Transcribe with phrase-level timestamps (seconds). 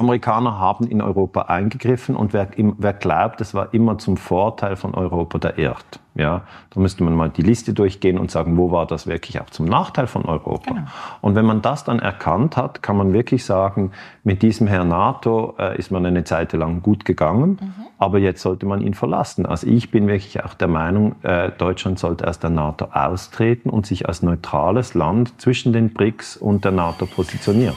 [0.00, 4.94] Amerikaner haben in Europa eingegriffen und wer, wer glaubt, es war immer zum Vorteil von
[4.94, 6.00] Europa, der irrt.
[6.14, 9.48] Ja, da müsste man mal die Liste durchgehen und sagen, wo war das wirklich auch
[9.50, 10.70] zum Nachteil von Europa.
[10.70, 10.86] Genau.
[11.20, 13.92] Und wenn man das dann erkannt hat, kann man wirklich sagen,
[14.24, 17.86] mit diesem Herrn NATO äh, ist man eine Zeit lang gut gegangen, mhm.
[17.98, 19.46] aber jetzt sollte man ihn verlassen.
[19.46, 23.86] Also ich bin wirklich auch der Meinung, äh, Deutschland sollte aus der NATO austreten und
[23.86, 27.76] sich als neutrales Land zwischen den BRICS und der NATO positionieren.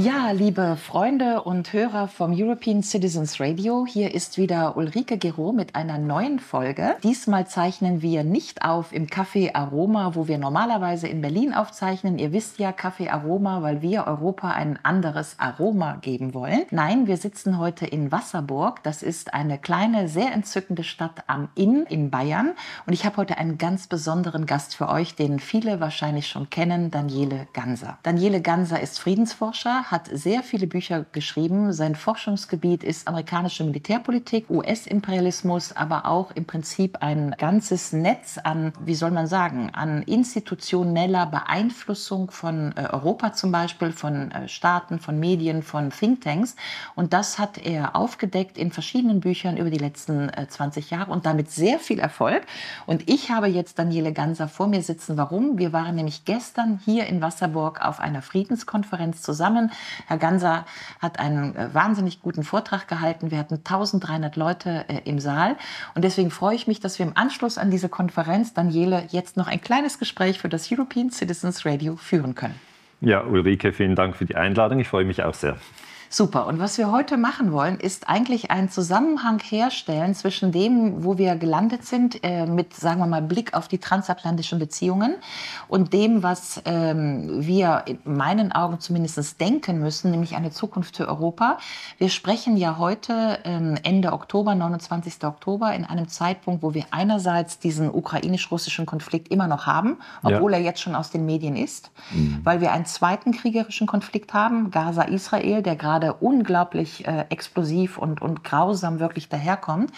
[0.00, 5.74] Ja, liebe Freunde und Hörer vom European Citizens Radio, hier ist wieder Ulrike Gero mit
[5.74, 6.94] einer neuen Folge.
[7.02, 12.20] Diesmal zeichnen wir nicht auf im Café Aroma, wo wir normalerweise in Berlin aufzeichnen.
[12.20, 16.62] Ihr wisst ja, Café Aroma, weil wir Europa ein anderes Aroma geben wollen.
[16.70, 18.84] Nein, wir sitzen heute in Wasserburg.
[18.84, 22.52] Das ist eine kleine, sehr entzückende Stadt am Inn in Bayern.
[22.86, 26.92] Und ich habe heute einen ganz besonderen Gast für euch, den viele wahrscheinlich schon kennen,
[26.92, 27.98] Daniele Ganser.
[28.04, 31.72] Daniele Ganser ist Friedensforscher, hat sehr viele Bücher geschrieben.
[31.72, 38.94] Sein Forschungsgebiet ist amerikanische Militärpolitik, US-Imperialismus, aber auch im Prinzip ein ganzes Netz an, wie
[38.94, 45.18] soll man sagen, an institutioneller Beeinflussung von äh, Europa zum Beispiel, von äh, Staaten, von
[45.18, 46.56] Medien, von Thinktanks.
[46.94, 51.26] Und das hat er aufgedeckt in verschiedenen Büchern über die letzten 20 äh, Jahre und
[51.26, 52.42] damit sehr viel Erfolg.
[52.86, 55.16] Und ich habe jetzt Daniele Ganser vor mir sitzen.
[55.16, 55.58] Warum?
[55.58, 59.70] Wir waren nämlich gestern hier in Wasserburg auf einer Friedenskonferenz zusammen.
[60.06, 60.66] Herr Ganser
[61.00, 63.30] hat einen äh, wahnsinnig guten Vortrag gehalten.
[63.30, 65.56] Wir hatten 1300 Leute äh, im Saal.
[65.94, 69.46] Und deswegen freue ich mich, dass wir im Anschluss an diese Konferenz, Daniele, jetzt noch
[69.46, 72.54] ein kleines Gespräch für das European Citizens Radio führen können.
[73.00, 74.80] Ja, Ulrike, vielen Dank für die Einladung.
[74.80, 75.56] Ich freue mich auch sehr.
[76.10, 76.46] Super.
[76.46, 81.36] Und was wir heute machen wollen, ist eigentlich einen Zusammenhang herstellen zwischen dem, wo wir
[81.36, 85.16] gelandet sind, äh, mit, sagen wir mal, Blick auf die transatlantischen Beziehungen
[85.68, 91.08] und dem, was ähm, wir in meinen Augen zumindest denken müssen, nämlich eine Zukunft für
[91.08, 91.58] Europa.
[91.98, 95.24] Wir sprechen ja heute ähm, Ende Oktober, 29.
[95.24, 100.58] Oktober, in einem Zeitpunkt, wo wir einerseits diesen ukrainisch-russischen Konflikt immer noch haben, obwohl ja.
[100.58, 102.40] er jetzt schon aus den Medien ist, mhm.
[102.44, 108.22] weil wir einen zweiten kriegerischen Konflikt haben, Gaza-Israel, der gerade gerade unglaublich äh, explosiv und,
[108.22, 109.90] und grausam wirklich daherkommt.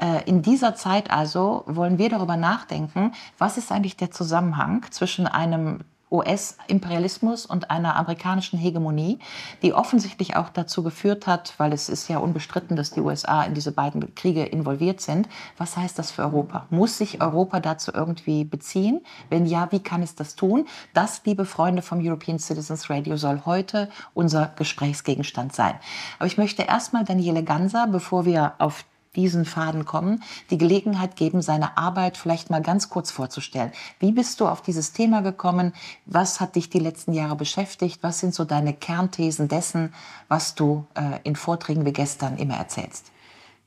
[0.00, 5.26] Äh, in dieser Zeit also wollen wir darüber nachdenken, was ist eigentlich der Zusammenhang zwischen
[5.26, 5.80] einem
[6.12, 9.18] US-Imperialismus und einer amerikanischen Hegemonie,
[9.62, 13.54] die offensichtlich auch dazu geführt hat, weil es ist ja unbestritten, dass die USA in
[13.54, 15.28] diese beiden Kriege involviert sind.
[15.58, 16.66] Was heißt das für Europa?
[16.70, 19.00] Muss sich Europa dazu irgendwie beziehen?
[19.30, 20.66] Wenn ja, wie kann es das tun?
[20.92, 25.74] Das, liebe Freunde vom European Citizens Radio, soll heute unser Gesprächsgegenstand sein.
[26.18, 28.84] Aber ich möchte erstmal Daniele Ganser, bevor wir auf
[29.16, 33.72] diesen Faden kommen, die Gelegenheit geben, seine Arbeit vielleicht mal ganz kurz vorzustellen.
[33.98, 35.74] Wie bist du auf dieses Thema gekommen?
[36.06, 38.02] Was hat dich die letzten Jahre beschäftigt?
[38.02, 39.92] Was sind so deine Kernthesen dessen,
[40.28, 43.12] was du äh, in Vorträgen wie gestern immer erzählst?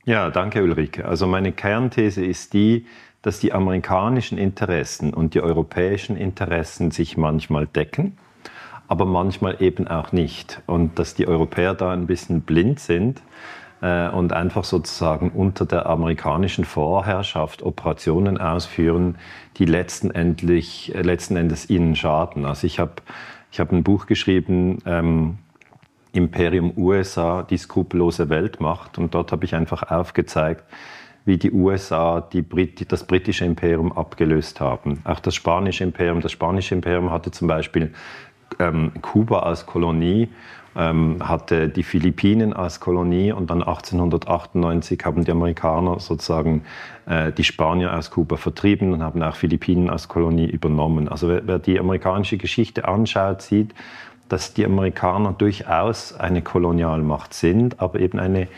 [0.04, 1.04] Ja, danke Ulrike.
[1.04, 2.86] Also meine Kernthese ist die,
[3.22, 8.16] dass die amerikanischen Interessen und die europäischen Interessen sich manchmal decken,
[8.88, 10.62] aber manchmal eben auch nicht.
[10.66, 13.22] Und dass die Europäer da ein bisschen blind sind
[14.14, 19.16] und einfach sozusagen unter der amerikanischen Vorherrschaft Operationen ausführen,
[19.58, 22.44] die letzten, endlich, äh, letzten Endes ihnen schaden.
[22.44, 22.94] Also ich habe
[23.50, 25.38] ich hab ein Buch geschrieben, ähm,
[26.12, 28.98] Imperium USA, die skrupellose Weltmacht.
[28.98, 30.64] Und dort habe ich einfach aufgezeigt,
[31.24, 35.00] wie die USA die Brit das britische Imperium abgelöst haben.
[35.04, 36.20] Auch das spanische Imperium.
[36.20, 37.92] Das spanische Imperium hatte zum Beispiel
[38.58, 40.28] ähm, Kuba als Kolonie
[40.76, 46.64] ähm, hatte die Philippinen als Kolonie und dann 1898 haben die Amerikaner sozusagen
[47.06, 51.08] äh, die Spanier aus Kuba vertrieben und haben auch Philippinen als Kolonie übernommen.
[51.08, 53.74] Also wer, wer die amerikanische Geschichte anschaut, sieht,
[54.28, 58.48] dass die Amerikaner durchaus eine Kolonialmacht sind, aber eben eine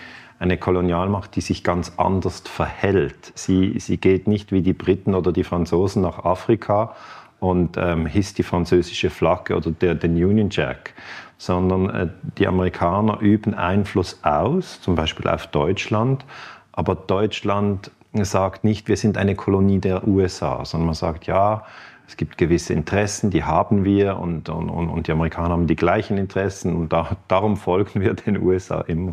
[0.41, 3.33] eine Kolonialmacht, die sich ganz anders verhält.
[3.35, 6.95] Sie, sie geht nicht wie die Briten oder die Franzosen nach Afrika
[7.41, 10.95] und ähm, hisst die französische Flagge oder der, den Union Jack,
[11.37, 12.09] sondern äh,
[12.39, 16.25] die Amerikaner üben Einfluss aus, zum Beispiel auf Deutschland,
[16.73, 21.65] aber Deutschland sagt nicht, wir sind eine Kolonie der USA, sondern man sagt, ja,
[22.09, 26.17] es gibt gewisse Interessen, die haben wir und, und, und die Amerikaner haben die gleichen
[26.17, 29.13] Interessen und da, darum folgen wir den USA immer.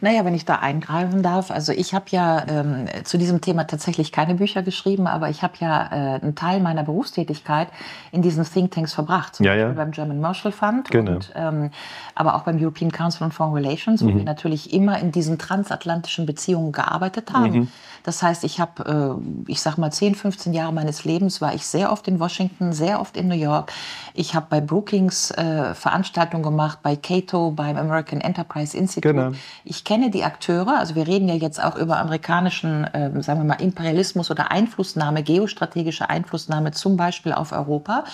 [0.00, 4.10] Naja, wenn ich da eingreifen darf, also ich habe ja ähm, zu diesem Thema tatsächlich
[4.10, 7.68] keine Bücher geschrieben, aber ich habe ja äh, einen Teil meiner Berufstätigkeit
[8.10, 9.72] in diesen Thinktanks verbracht, zum ja, Beispiel ja.
[9.74, 11.12] beim German Marshall Fund, genau.
[11.12, 11.70] und, ähm,
[12.16, 14.18] aber auch beim European Council on Foreign Relations, wo mhm.
[14.18, 17.52] wir natürlich immer in diesen transatlantischen Beziehungen gearbeitet haben.
[17.52, 17.68] Mhm.
[18.04, 19.18] Das heißt, ich habe,
[19.48, 22.72] äh, ich sag mal, 10, 15 Jahre meines Lebens war ich sehr oft in Washington,
[22.72, 23.72] sehr oft in New York.
[24.12, 29.12] Ich habe bei Brookings äh, Veranstaltungen gemacht, bei Cato, beim American Enterprise Institute.
[29.14, 29.32] Genau.
[29.64, 33.44] Ich kenne die Akteure, also wir reden ja jetzt auch über amerikanischen, äh, sagen wir
[33.44, 38.04] mal, Imperialismus oder Einflussnahme, geostrategische Einflussnahme zum Beispiel auf Europa.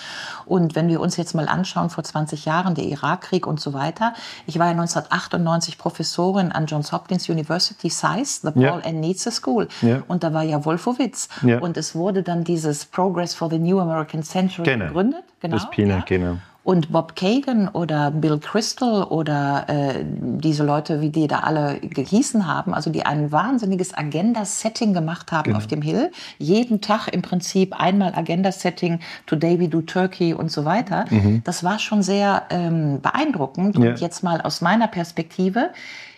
[0.45, 4.13] Und wenn wir uns jetzt mal anschauen, vor 20 Jahren, der Irakkrieg und so weiter.
[4.47, 8.75] Ich war ja 1998 Professorin an Johns Hopkins University SAIS, the Paul Ja.
[8.85, 9.67] and Nietzsche School.
[9.81, 10.03] Ja.
[10.07, 11.29] Und da war ja Wolfowitz.
[11.43, 11.59] Ja.
[11.59, 14.85] Und es wurde dann dieses Progress for the New American Century Genau.
[14.87, 15.23] gegründet.
[15.41, 16.03] Genau, Das Pina, ja.
[16.05, 16.37] genau.
[16.63, 22.45] Und Bob Kagan oder Bill Crystal oder äh, diese Leute, wie die da alle gehießen
[22.45, 25.57] haben, also die ein wahnsinniges Agenda-Setting gemacht haben Genau.
[25.57, 26.11] auf dem Hill.
[26.37, 31.05] Jeden Tag im Prinzip einmal Agenda-Setting, Today we do Turkey und so weiter.
[31.45, 33.79] Das war schon sehr ähm, beeindruckend.
[33.79, 33.89] Ja.
[33.89, 35.71] Und jetzt mal aus meiner Perspektive,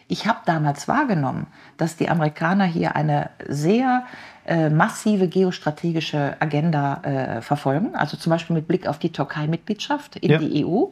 [0.08, 1.48] ich habe damals wahrgenommen,
[1.78, 4.04] dass die Amerikaner hier eine sehr
[4.46, 10.32] äh, massive geostrategische Agenda äh, verfolgen, also zum Beispiel mit Blick auf die Türkei-Mitgliedschaft in
[10.32, 10.38] Ja.
[10.38, 10.86] die EU.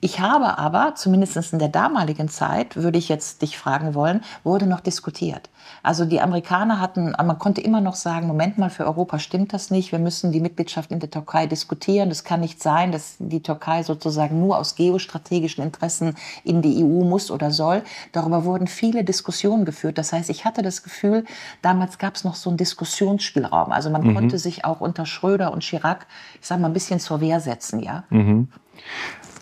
[0.00, 4.66] Ich habe aber, zumindest in der damaligen Zeit, würde ich jetzt dich fragen wollen, wurde
[4.66, 5.48] noch diskutiert.
[5.82, 9.70] Also die Amerikaner hatten, man konnte immer noch sagen, Moment mal, für Europa stimmt das
[9.70, 12.08] nicht, wir müssen die Mitgliedschaft in der Türkei diskutieren.
[12.08, 16.14] Das kann nicht sein, dass die Türkei sozusagen nur aus geostrategischen Interessen
[16.44, 17.82] in die EU muss oder soll.
[18.12, 19.98] Darüber wurden viele Diskussionen geführt.
[19.98, 21.24] Das heißt, ich hatte das Gefühl,
[21.62, 23.72] damals gab es noch so einen Diskussionsspielraum.
[23.72, 26.06] Also man konnte sich auch unter Schröder und Chirac,
[26.40, 28.04] ich sage mal, ein bisschen zur Wehr setzen, ja.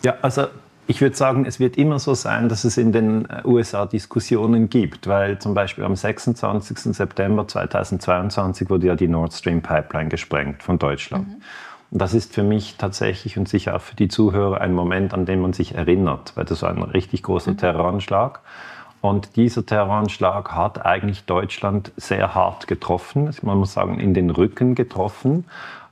[0.03, 0.47] Ja, also
[0.87, 4.69] ich würde sagen, es wird immer so sein, dass es in den äh, USA Diskussionen
[4.69, 6.95] gibt, weil zum Beispiel am 26.
[6.95, 11.27] September 2022 wurde ja die Nord Stream Pipeline gesprengt von Deutschland.
[11.89, 15.25] Und das ist für mich tatsächlich und sicher auch für die Zuhörer ein Moment, an
[15.25, 18.41] den man sich erinnert, weil das war ein richtig großer Terroranschlag.
[19.01, 24.75] Und dieser Terroranschlag hat eigentlich Deutschland sehr hart getroffen, man muss sagen, in den Rücken
[24.75, 25.45] getroffen.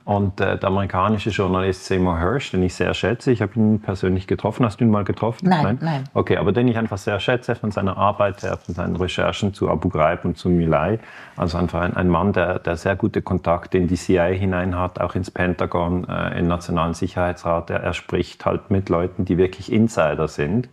[0.06, 4.28] Und äh, der amerikanische Journalist Seymour Hersh, den ich sehr schätze, ich habe ihn persönlich
[4.28, 4.66] getroffen.
[4.66, 5.48] Hast du ihn mal getroffen?
[5.48, 6.04] Nein, nein.
[6.14, 9.70] Okay, aber den ich einfach sehr schätze von seiner Arbeit her, von seinen Recherchen zu
[9.70, 11.00] Abu Ghraib und zu Milai.
[11.38, 15.00] Also einfach ein, ein Mann, der, der sehr gute Kontakte in die CIA hinein hat,
[15.00, 17.70] auch ins Pentagon, äh, den Nationalen Sicherheitsrat.
[17.70, 20.68] Er, er spricht halt mit Leuten, die wirklich Insider sind.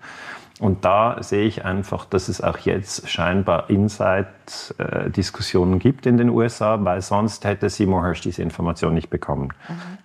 [0.60, 6.84] Und da sehe ich einfach, dass es auch jetzt scheinbar Inside-Diskussionen gibt in den USA,
[6.84, 9.54] weil sonst hätte Seymour Hersh diese Information nicht bekommen.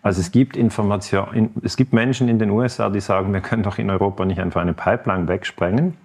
[0.02, 3.80] Also es gibt Information, es gibt Menschen in den USA, die sagen, wir können doch
[3.80, 5.98] in Europa nicht einfach eine Pipeline wegsprengen.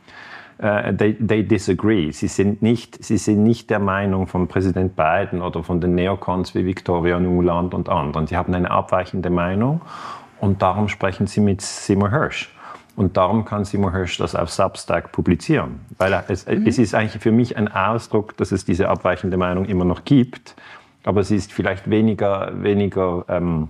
[0.63, 2.11] Uh, they, they disagree.
[2.11, 6.55] Sie sind, nicht, sie sind nicht der Meinung von Präsident Biden oder von den Neocons
[6.55, 8.27] wie Victoria Nuland und anderen.
[8.27, 9.81] Sie haben eine abweichende Meinung
[10.39, 12.55] und darum sprechen sie mit Seymour Hersh.
[13.01, 15.81] Und darum kann Seymour Hersh das auf Substack publizieren.
[15.97, 19.87] Weil es, es ist eigentlich für mich ein Ausdruck, dass es diese abweichende Meinung immer
[19.87, 20.55] noch gibt.
[21.05, 23.69] Aber sie ist vielleicht weniger, weniger ähm,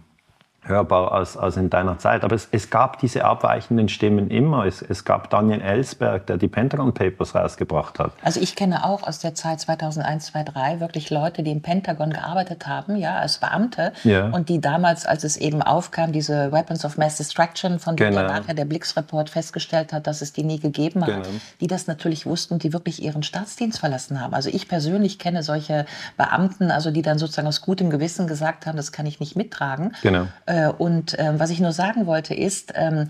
[0.62, 2.22] hörbar als, als in deiner Zeit.
[2.22, 4.66] Aber es, es gab diese abweichenden Stimmen immer.
[4.66, 8.12] Es, es gab Daniel Ellsberg, der die Pentagon Papers rausgebracht hat.
[8.22, 12.66] Also ich kenne auch aus der Zeit 2001, 2003 wirklich Leute, die im Pentagon gearbeitet
[12.66, 14.26] haben, ja, als Beamte Ja.
[14.28, 18.28] und die damals, als es eben aufkam, diese Weapons of Mass Destruction, von denen Genau.
[18.28, 21.28] nachher der Blix-Report festgestellt hat, dass es die nie gegeben hat, Genau.
[21.60, 24.34] die das natürlich wussten und die wirklich ihren Staatsdienst verlassen haben.
[24.34, 25.86] Also ich persönlich kenne solche
[26.16, 29.94] Beamten, also die dann sozusagen aus gutem Gewissen gesagt haben, das kann ich nicht mittragen.
[30.02, 30.26] Genau.
[30.46, 33.08] Äh, Und ähm, was ich nur sagen wollte ist, ähm,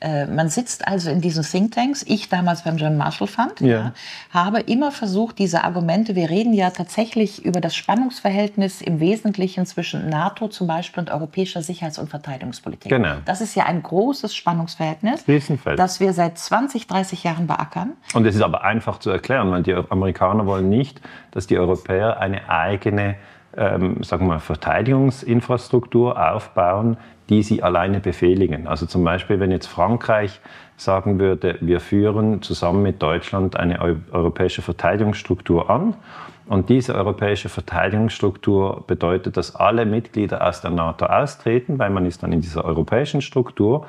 [0.00, 3.92] äh, man sitzt also in diesen Thinktanks, ich damals beim German Marshall Fund, Ja.
[4.30, 10.08] habe immer versucht, diese Argumente, wir reden ja tatsächlich über das Spannungsverhältnis im Wesentlichen zwischen
[10.08, 12.90] NATO zum Beispiel und europäischer Sicherheits- und Verteidigungspolitik.
[12.90, 13.14] Genau.
[13.24, 15.78] Das ist ja ein großes Spannungsverhältnis, Riesenfeld.
[15.78, 17.94] das wir seit 20, 30 Jahren beackern.
[18.14, 21.00] Und es ist aber einfach zu erklären, weil die Amerikaner wollen nicht,
[21.32, 23.16] dass die Europäer eine eigene
[23.58, 26.96] ähm, sagen wir Verteidigungsinfrastruktur aufbauen,
[27.28, 28.66] die sie alleine befehligen.
[28.66, 30.40] Also zum Beispiel, wenn jetzt Frankreich
[30.76, 35.94] sagen würde, wir führen zusammen mit Deutschland eine eu europäische Verteidigungsstruktur an.
[36.46, 42.22] Und diese europäische Verteidigungsstruktur bedeutet, dass alle Mitglieder aus der NATO austreten, weil man ist
[42.22, 43.86] dann in dieser europäischen Struktur.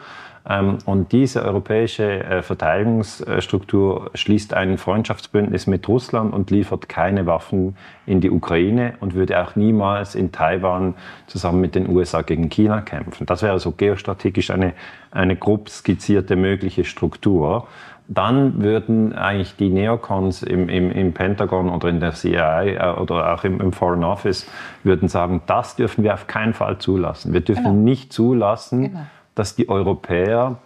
[0.49, 7.77] Ähm, und diese europäische äh, Verteidigungsstruktur schließt ein Freundschaftsbündnis mit Russland und liefert keine Waffen
[8.07, 10.95] in die Ukraine und würde auch niemals in Taiwan
[11.27, 13.27] zusammen mit den USA gegen China kämpfen.
[13.27, 14.73] Das wäre so geostrategisch eine,
[15.11, 17.67] eine grob skizzierte mögliche Struktur
[18.11, 23.35] dann würden eigentlich die Neocons im, im, im, Pentagon oder in der CIA äh, oder
[23.35, 24.49] auch im, im, Foreign Office
[24.83, 27.33] würden sagen, das dürfen wir auf keinen Fall zulassen.
[27.33, 27.75] Wir dürfen genau.
[27.75, 29.05] nicht zulassen, genau.
[29.39, 30.57] Dass die Europäer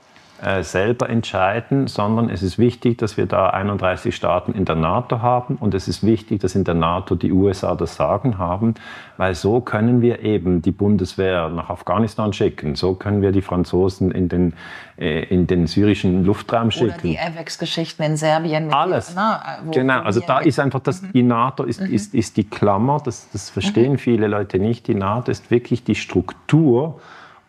[0.41, 5.21] äh, selber entscheiden, sondern es ist wichtig, dass wir da 31 Staaten in der NATO
[5.21, 8.73] haben und es ist wichtig, dass in der NATO die USA das Sagen haben,
[9.17, 14.09] weil so können wir eben die Bundeswehr nach Afghanistan schicken, so können wir die Franzosen
[14.09, 14.53] in den,
[14.97, 16.89] äh, in den syrischen Luftraum schicken.
[16.89, 18.73] Oder die AVEX-Geschichten in Serbien.
[18.73, 19.13] Alles.
[19.15, 21.11] Na, wo, genau, also da ist einfach das, mhm.
[21.13, 21.93] die NATO ist, mhm.
[21.93, 23.97] ist, ist die Klammer, das, das verstehen mhm.
[23.99, 26.99] viele Leute nicht, die NATO ist wirklich die Struktur,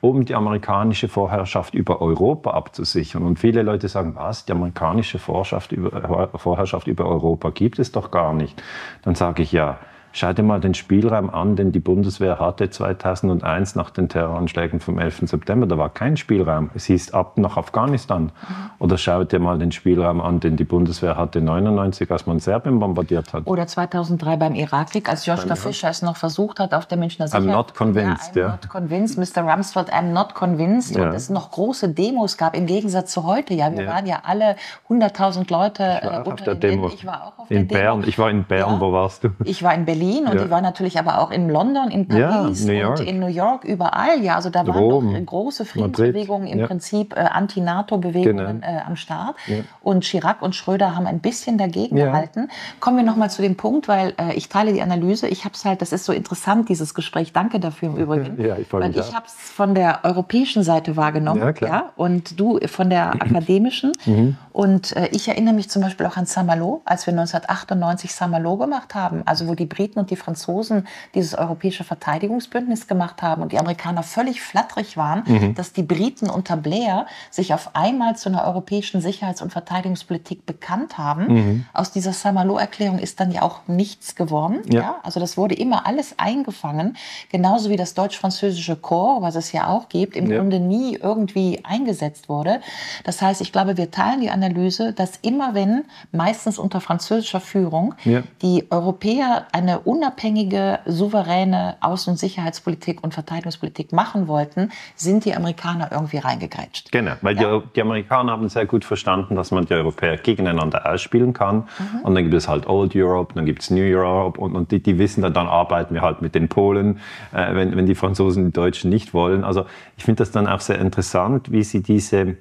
[0.05, 3.23] um die amerikanische Vorherrschaft über Europa abzusichern.
[3.23, 8.11] Und viele Leute sagen, was, die amerikanische Vorherrschaft über, Vorherrschaft über Europa gibt es doch
[8.11, 8.63] gar nicht.
[9.03, 9.79] Dann sage ich ja,
[10.17, 15.01] Schau dir mal den Spielraum an, den die Bundeswehr hatte 2001 nach den Terroranschlägen vom
[15.01, 15.23] 11.
[15.25, 15.67] September.
[15.67, 16.71] Da war kein Spielraum.
[16.73, 18.27] Es hieß ab nach Afghanistan.
[18.27, 18.31] Mhm.
[18.79, 22.79] Oder schau dir mal den Spielraum an, den die Bundeswehr hatte 99, als man Serbien
[22.79, 23.49] bombardiert hat.
[23.49, 27.49] Oder 2003 beim Irakkrieg, als Joschka Fischer es noch versucht hat auf der Münchner Sicherheit.
[27.49, 28.47] I'm not convinced, ja.
[28.47, 29.43] I'm not convinced, Mr.
[29.43, 30.95] Rumsfeld, I'm not convinced.
[30.95, 31.09] Ja.
[31.09, 33.53] Und es noch große Demos gab im Gegensatz zu heute.
[33.53, 33.91] Ja, wir ja.
[33.91, 34.55] waren ja alle
[34.89, 36.87] 100.000 Leute ich war äh, auf der Demo.
[36.87, 38.01] Ich war auch auf in der Bern.
[38.01, 38.09] Demo.
[38.09, 38.75] Ich war in Bern.
[38.75, 38.81] Ja.
[38.81, 39.31] Wo warst du?
[39.43, 40.04] Ich war in Berlin.
[40.05, 40.45] Berlin und ja.
[40.45, 44.23] die war natürlich aber auch in London, in Paris ja, und in New York, überall.
[44.23, 46.67] Ja, also da Rom, waren doch große Friedensbewegungen, im ja.
[46.67, 48.67] Prinzip äh, Anti-NATO-Bewegungen genau.
[48.67, 49.37] äh, am Start.
[49.83, 52.49] Und Chirac und Schröder haben ein bisschen dagegen gehalten.
[52.81, 55.29] Kommen wir nochmal zu dem Punkt, weil äh, ich teile die Analyse.
[55.29, 57.33] Ich habe es halt, das ist so interessant, dieses Gespräch.
[57.33, 58.41] Danke dafür im Übrigen.
[58.41, 61.41] Ja, ich weil ich habe es von der europäischen Seite wahrgenommen.
[61.41, 61.93] Ja, klar.
[61.97, 63.93] Und du von der akademischen.
[64.07, 64.37] Mhm.
[64.53, 68.95] Und äh, ich erinnere mich zum Beispiel auch an Saint-Malo, als wir 1998 Saint-Malo gemacht
[68.95, 73.53] haben, also wo die Briten Briten und die Franzosen dieses europäische Verteidigungsbündnis gemacht haben und
[73.53, 75.55] die Amerikaner völlig flatterig waren, mhm.
[75.55, 80.99] dass die Briten unter Blair sich auf einmal zu einer europäischen Sicherheits- und Verteidigungspolitik bekannt
[80.99, 81.27] haben.
[81.27, 81.67] Mhm.
[81.73, 84.61] Aus dieser Saint-Malo-Erklärung ist dann ja auch nichts geworden.
[84.67, 84.81] Ja.
[84.81, 84.97] ja.
[85.03, 86.97] Also das wurde immer alles eingefangen,
[87.31, 90.39] genauso wie das deutsch-französische Korps, was es ja auch gibt, im ja.
[90.39, 92.61] Grunde nie irgendwie eingesetzt wurde.
[93.05, 97.95] Das heißt, ich glaube, wir teilen die Analyse, dass immer wenn, meistens unter französischer Führung,
[98.05, 98.23] ja.
[98.43, 105.91] die Europäer eine unabhängige, souveräne Außen- und Sicherheitspolitik und Verteidigungspolitik machen wollten, sind die Amerikaner
[105.93, 106.93] irgendwie reingegrätscht.
[106.93, 107.59] Genau, weil ja.
[107.59, 111.69] die, die, Amerikaner haben sehr gut verstanden, dass man die Europäer gegeneinander ausspielen kann.
[111.79, 112.01] Mhm.
[112.03, 114.83] Und dann gibt es halt Old Europe, dann gibt es New Europe und, und die,
[114.83, 117.01] die, wissen dann, dann arbeiten wir halt mit den Polen,
[117.33, 119.45] äh, wenn, wenn die Franzosen die Deutschen nicht wollen.
[119.45, 122.37] Also ich finde das dann auch sehr interessant, wie sie diese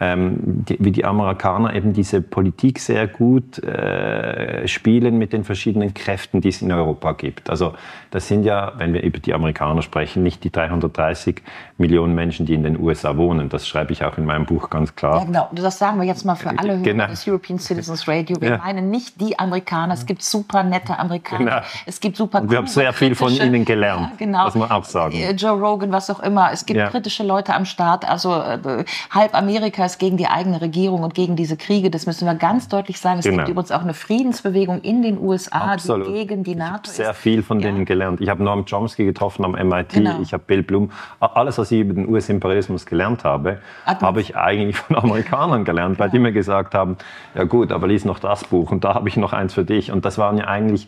[0.00, 5.94] ähm, die, wie die Amerikaner eben diese Politik sehr gut äh, spielen mit den verschiedenen
[5.94, 7.50] Kräften, die es in Europa gibt.
[7.50, 7.74] Also
[8.10, 11.42] das sind ja, wenn wir über die Amerikaner sprechen, nicht die 330
[11.78, 13.48] Millionen Menschen, die in den USA wohnen.
[13.48, 15.18] Das schreibe ich auch in meinem Buch ganz klar.
[15.18, 15.48] Ja, genau.
[15.52, 17.06] Das sagen wir jetzt mal für alle genau.
[17.06, 18.40] des European Citizens Radio.
[18.40, 18.58] Wir ja.
[18.58, 19.94] meinen nicht die Amerikaner.
[19.94, 21.44] Es gibt super nette Amerikaner.
[21.44, 21.60] Genau.
[21.86, 24.44] Es gibt super Und Wir haben sehr viel von ihnen gelernt, ja, genau.
[24.44, 25.16] muss man auch sagen.
[25.16, 26.50] Äh, Joe Rogan, was auch immer.
[26.52, 28.08] Es gibt kritische Leute am Start.
[28.08, 31.90] Also äh, halb Amerika ist gegen die eigene Regierung und gegen diese Kriege.
[31.90, 33.18] Das müssen wir ganz deutlich sagen.
[33.18, 33.38] Es genau.
[33.38, 36.08] gibt übrigens auch eine Friedensbewegung in den USA, Absolut.
[36.08, 36.96] die gegen die NATO ich ist.
[36.96, 38.20] sehr viel von denen gelernt.
[38.20, 39.94] Ich habe Noam Chomsky getroffen am MIT.
[39.94, 40.20] Genau.
[40.20, 40.90] Ich habe Bill Blum.
[41.20, 46.10] Alles, was ich über den US-Imperialismus gelernt habe, habe ich eigentlich von Amerikanern gelernt, weil
[46.10, 46.96] die mir gesagt haben,
[47.34, 49.90] ja gut, aber lies noch das Buch und da habe ich noch eins für dich.
[49.90, 50.86] Und das waren ja eigentlich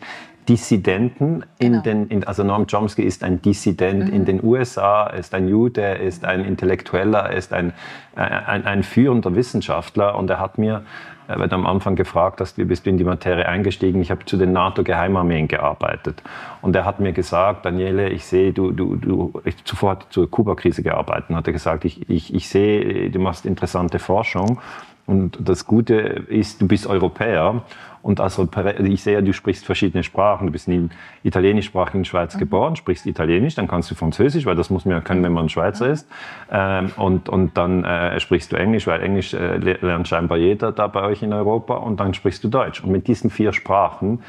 [0.49, 1.83] Dissidenten in genau.
[1.83, 4.13] den, in, also Noam Chomsky ist ein Dissident mhm.
[4.13, 7.73] in den USA, ist ein Jude, ist ein Intellektueller, er ist ein,
[8.15, 10.83] ein, ein führender Wissenschaftler und er hat mir,
[11.27, 14.09] äh, weil du am Anfang gefragt hast, wie bist du in die Materie eingestiegen, ich
[14.09, 16.23] habe zu den NATO-Geheimarmeen gearbeitet
[16.61, 20.29] und er hat mir gesagt, Daniele, ich sehe, du, du, du, ich zuvor hat zur
[20.29, 24.59] Kuba-Krise gearbeitet und hat er gesagt, ich, ich, ich sehe, du machst interessante Forschung
[25.05, 27.63] und das Gute ist, du bist Europäer
[28.01, 28.47] und also
[28.83, 30.47] ich sehe, du sprichst verschiedene Sprachen.
[30.47, 30.89] Du bist in
[31.23, 32.39] italienischsprachigen Schweiz mhm.
[32.39, 35.49] geboren, sprichst Italienisch, dann kannst du Französisch, weil das muss man ja können, wenn man
[35.49, 36.07] Schweizer ist.
[36.51, 40.87] Ähm, und, und dann äh, sprichst du Englisch, weil Englisch äh, lernt scheinbar jeder da
[40.87, 41.75] bei euch in Europa.
[41.75, 42.83] Und dann sprichst du Deutsch.
[42.83, 44.19] Und mit diesen vier Sprachen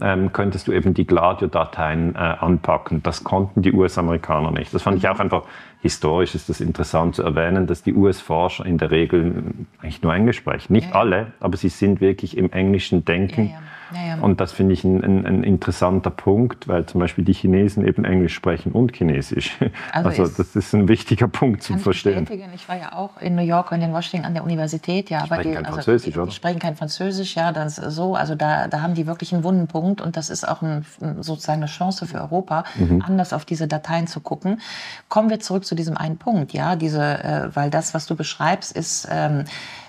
[0.00, 3.02] ähm, könntest du eben die Gladio-Dateien äh, anpacken.
[3.02, 4.72] Das konnten die US-Amerikaner nicht.
[4.74, 5.44] Das fand ich auch einfach
[5.80, 9.44] historisch ist das interessant zu erwähnen, dass die US-Forscher in der Regel
[9.80, 10.72] eigentlich nur Englisch sprechen.
[10.72, 11.00] Nicht ja, ja.
[11.00, 13.50] alle, aber sie sind wirklich im englischen Denken.
[13.50, 13.58] Ja,
[13.94, 14.22] Ja, ja.
[14.22, 18.04] Und das finde ich ein, ein, ein, interessanter Punkt, weil zum Beispiel die Chinesen eben
[18.04, 19.56] Englisch sprechen und Chinesisch.
[19.92, 22.26] Also, also das ist ein wichtiger Punkt zu verstehen.
[22.30, 25.10] Ich, ich war ja auch in New York und in Washington an der Universität.
[25.10, 28.14] Ja, aber die, kein also, Französisch, die, die, sprechen kein Französisch, ja, das so.
[28.14, 30.84] Also da, da haben die wirklich einen wunden Punkt und das ist auch ein,
[31.20, 33.02] sozusagen eine Chance für Europa, mhm.
[33.06, 34.60] anders auf diese Dateien zu gucken.
[35.08, 38.72] Kommen wir zurück zu diesem einen Punkt, ja, diese, äh, weil das, was du beschreibst,
[38.72, 39.44] ist ähm,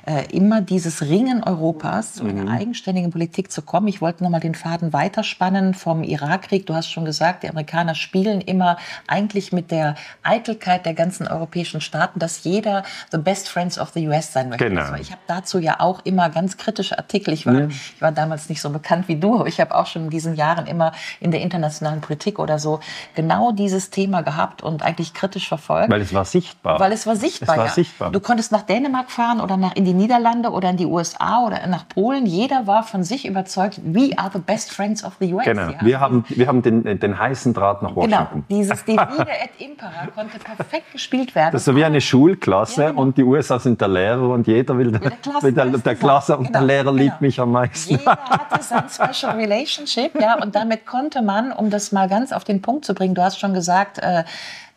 [0.08, 2.48] äh, immer dieses Ringen Europas zu einer mhm.
[2.48, 3.90] eigenständigen Politik zu kommen.
[3.90, 6.66] Ich wollte nochmal den Faden weiterspannen vom Irakkrieg.
[6.66, 11.82] Du hast schon gesagt, die Amerikaner spielen immer eigentlich mit der Eitelkeit der ganzen europäischen
[11.82, 14.70] Staaten, dass jeder the best friends of the US sein möchte.
[14.70, 14.84] Genau.
[14.84, 17.34] Also ich habe dazu ja auch immer ganz kritische Artikel.
[17.34, 17.68] Ich war, ja.
[17.68, 20.36] ich war damals nicht so bekannt wie du, aber ich habe auch schon in diesen
[20.36, 22.80] Jahren immer in der internationalen Politik oder so
[23.16, 25.92] genau dieses Thema gehabt und eigentlich kritisch verfolgt.
[25.92, 26.80] Weil es war sichtbar.
[26.80, 27.56] Weil es war sichtbar.
[27.56, 27.74] Es war ja.
[27.74, 28.12] sichtbar.
[28.12, 31.66] Du konntest nach Dänemark fahren oder nach in die Niederlande oder in die USA oder
[31.68, 32.26] nach Polen.
[32.26, 35.46] Jeder war von sich überzeugt, we are the best friends of the US.
[35.46, 35.72] Genau.
[35.72, 35.78] Ja.
[35.82, 38.02] Wir haben, wir haben den, den heißen Draht nach genau.
[38.02, 38.46] Washington.
[38.48, 38.62] Genau.
[38.62, 41.52] Dieses Divide et Impera konnte perfekt gespielt werden.
[41.52, 43.02] Das ist so wie eine Schulklasse ja, genau.
[43.02, 45.12] und die USA sind der Lehrer und jeder will der,
[45.42, 46.60] der, der, der Klasse und genau.
[46.60, 47.04] der Lehrer genau.
[47.04, 47.98] liebt mich am meisten.
[47.98, 52.44] Jeder hatte sein Special Relationship, ja, und damit konnte man, um das mal ganz auf
[52.44, 54.24] den Punkt zu bringen, du hast schon gesagt, äh,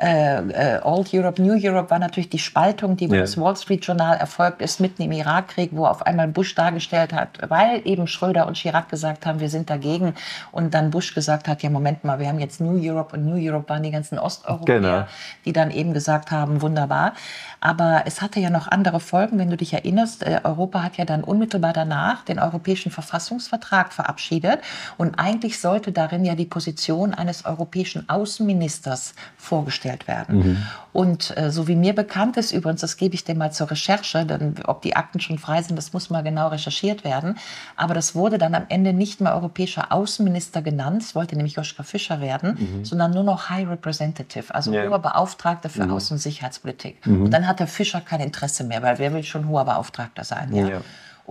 [0.01, 3.21] äh, äh, Old Europe, New Europe war natürlich die Spaltung, die ja.
[3.21, 7.39] das Wall Street Journal erfolgt ist, mitten im Irakkrieg, wo auf einmal Bush dargestellt hat,
[7.49, 10.15] weil eben Schröder und Chirac gesagt haben, wir sind dagegen
[10.53, 13.37] und dann Bush gesagt hat, ja Moment mal, wir haben jetzt New Europe und New
[13.37, 15.05] Europe waren die ganzen Osteuropäer, genau.
[15.45, 17.15] die dann eben gesagt haben, wunderbar.
[17.61, 20.23] Aber es hatte ja noch andere Folgen, wenn du dich erinnerst.
[20.23, 24.61] Äh, Europa hat ja dann unmittelbar danach den Europäischen Verfassungsvertrag verabschiedet
[24.97, 30.39] und eigentlich sollte darin ja die Position eines europäischen Außenministers vorgestellt gestellt werden.
[30.39, 30.67] Mhm.
[30.93, 34.27] Und äh, so wie mir bekannt ist, übrigens, das gebe ich dir mal zur Recherche,
[34.27, 37.39] denn ob die Akten schon frei sind, das muss mal genau recherchiert werden.
[37.77, 41.83] Aber das wurde dann am Ende nicht mehr europäischer Außenminister genannt, es wollte nämlich Joschka
[41.83, 42.85] Fischer werden, mhm.
[42.85, 44.87] sondern nur noch High Representative, also ja.
[44.87, 45.93] hoher Beauftragter für mhm.
[45.93, 47.07] Außen- und Sicherheitspolitik.
[47.07, 47.23] Mhm.
[47.23, 50.55] Und dann hat der Fischer kein Interesse mehr, weil wer will schon hoher Beauftragter sein?
[50.55, 50.69] Ja.
[50.69, 50.81] ja.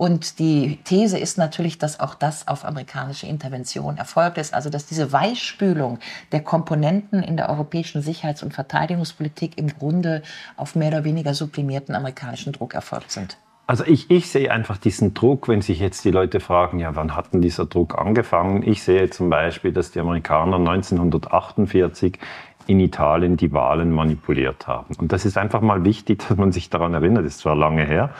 [0.00, 4.54] Und die These ist natürlich, dass auch das auf amerikanische Intervention erfolgt ist.
[4.54, 5.98] Also dass diese Weichspülung
[6.32, 10.22] der Komponenten in der europäischen Sicherheits- und Verteidigungspolitik im Grunde
[10.56, 13.36] auf mehr oder weniger sublimierten amerikanischen Druck erfolgt sind.
[13.70, 17.14] Also ich, ich sehe einfach diesen Druck, wenn sich jetzt die Leute fragen, ja, wann
[17.14, 18.64] hat denn dieser Druck angefangen?
[18.66, 22.18] Ich sehe zum Beispiel, dass die Amerikaner 1948
[22.66, 24.96] in Italien die Wahlen manipuliert haben.
[24.98, 27.24] Und das ist einfach mal wichtig, dass man sich daran erinnert.
[27.24, 28.10] Das ist zwar lange her,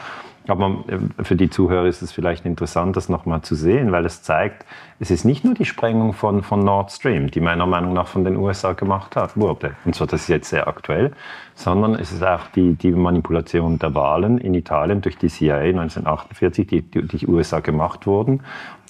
[0.46, 4.22] aber äh, für die Zuhörer ist es vielleicht interessant, das nochmal zu sehen, weil es
[4.22, 4.64] zeigt,
[4.98, 8.24] es ist nicht nur die Sprengung von, von Nord Stream, die meiner Meinung nach von
[8.24, 9.76] den USA gemacht hat, wurde.
[9.84, 11.12] Und zwar, das ist jetzt sehr aktuell,
[11.54, 16.66] sondern es ist auch die, die Manipulation der Wahlen in Italien durch die CIA 1948,
[16.66, 18.42] die durch die USA gemacht wurden.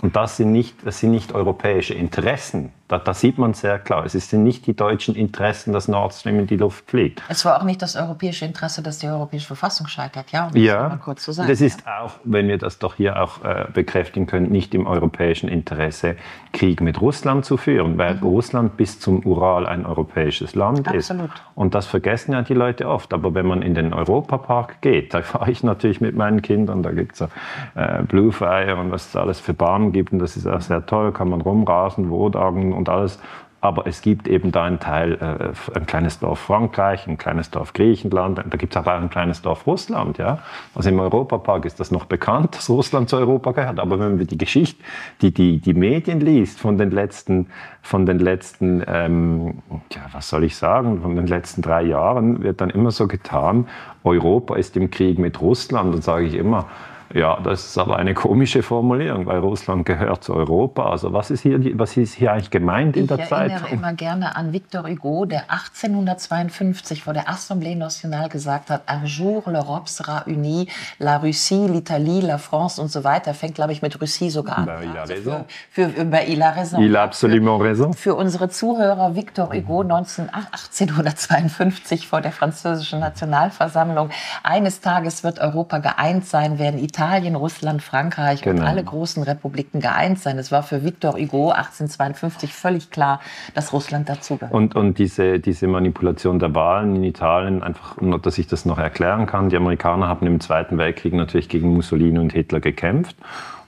[0.02, 2.72] Und das sind nicht, das sind nicht europäische Interessen.
[2.90, 4.04] Da, da sieht man sehr klar.
[4.04, 7.22] Es sind nicht die deutschen Interessen, dass Nord Stream in die Luft fliegt.
[7.28, 10.32] Es war auch nicht das europäische Interesse, dass die europäische Verfassung scheitert.
[10.32, 11.48] Ja, um ja das, kurz zu sagen.
[11.48, 12.00] das ist ja.
[12.00, 16.16] auch, wenn wir das doch hier auch äh, bekräftigen können, nicht im europäischen Interesse,
[16.52, 18.24] Krieg mit Russland zu führen, weil mhm.
[18.24, 21.26] Russland bis zum Ural ein europäisches Land Absolut.
[21.26, 21.42] ist.
[21.54, 23.14] Und das vergessen ja die Leute oft.
[23.14, 26.90] Aber wenn man in den Europapark geht, da fahre ich natürlich mit meinen Kindern, da
[26.90, 30.12] gibt es äh, Blue Fire und was es alles für Bahnen gibt.
[30.12, 33.18] Und das ist auch sehr toll, kann man rumrasen, Wodagen und alles.
[33.62, 37.74] Aber es gibt eben da einen Teil, äh, ein kleines Dorf Frankreich, ein kleines Dorf
[37.74, 40.16] Griechenland, da gibt es aber auch ein kleines Dorf Russland.
[40.16, 40.38] Ja?
[40.74, 43.78] Also im Europapark ist das noch bekannt, dass Russland zu Europa gehört.
[43.78, 44.82] Aber wenn man die Geschichte,
[45.20, 47.48] die, die, die Medien liest von den letzten,
[47.82, 49.62] von den letzten ähm,
[49.92, 53.68] ja, was soll ich sagen, von den letzten drei Jahren, wird dann immer so getan,
[54.04, 55.94] Europa ist im Krieg mit Russland.
[55.94, 56.64] Und sage ich immer,
[57.12, 60.88] ja, das ist aber eine komische Formulierung, weil Russland gehört zu Europa.
[60.88, 63.48] Also was ist hier, was ist hier eigentlich gemeint in der Zeit?
[63.48, 68.82] Ich erinnere immer gerne an Victor Hugo, der 1852 vor der Assemblée Nationale gesagt hat,
[68.88, 70.68] un jour l'Europe sera unie,
[71.00, 73.34] la Russie, l'Italie, la France und so weiter.
[73.34, 74.66] Fängt, glaube ich, mit Russie sogar an.
[74.66, 75.44] Ben, il a raison.
[75.68, 76.80] Für, für, für, il a raison.
[76.80, 77.92] Il a absolument für, raison.
[77.92, 84.10] Für unsere Zuhörer, Victor Hugo 19, 1852 vor der französischen Nationalversammlung.
[84.44, 88.60] Eines Tages wird Europa geeint sein, werden Italien Italien, Russland, Frankreich genau.
[88.60, 90.38] und alle großen Republiken geeint sein.
[90.38, 93.20] Es war für Victor Hugo 1852 völlig klar,
[93.54, 94.52] dass Russland dazugehört.
[94.52, 99.24] Und, und diese, diese Manipulation der Wahlen in Italien, einfach, dass ich das noch erklären
[99.24, 103.16] kann, die Amerikaner haben im Zweiten Weltkrieg natürlich gegen Mussolini und Hitler gekämpft.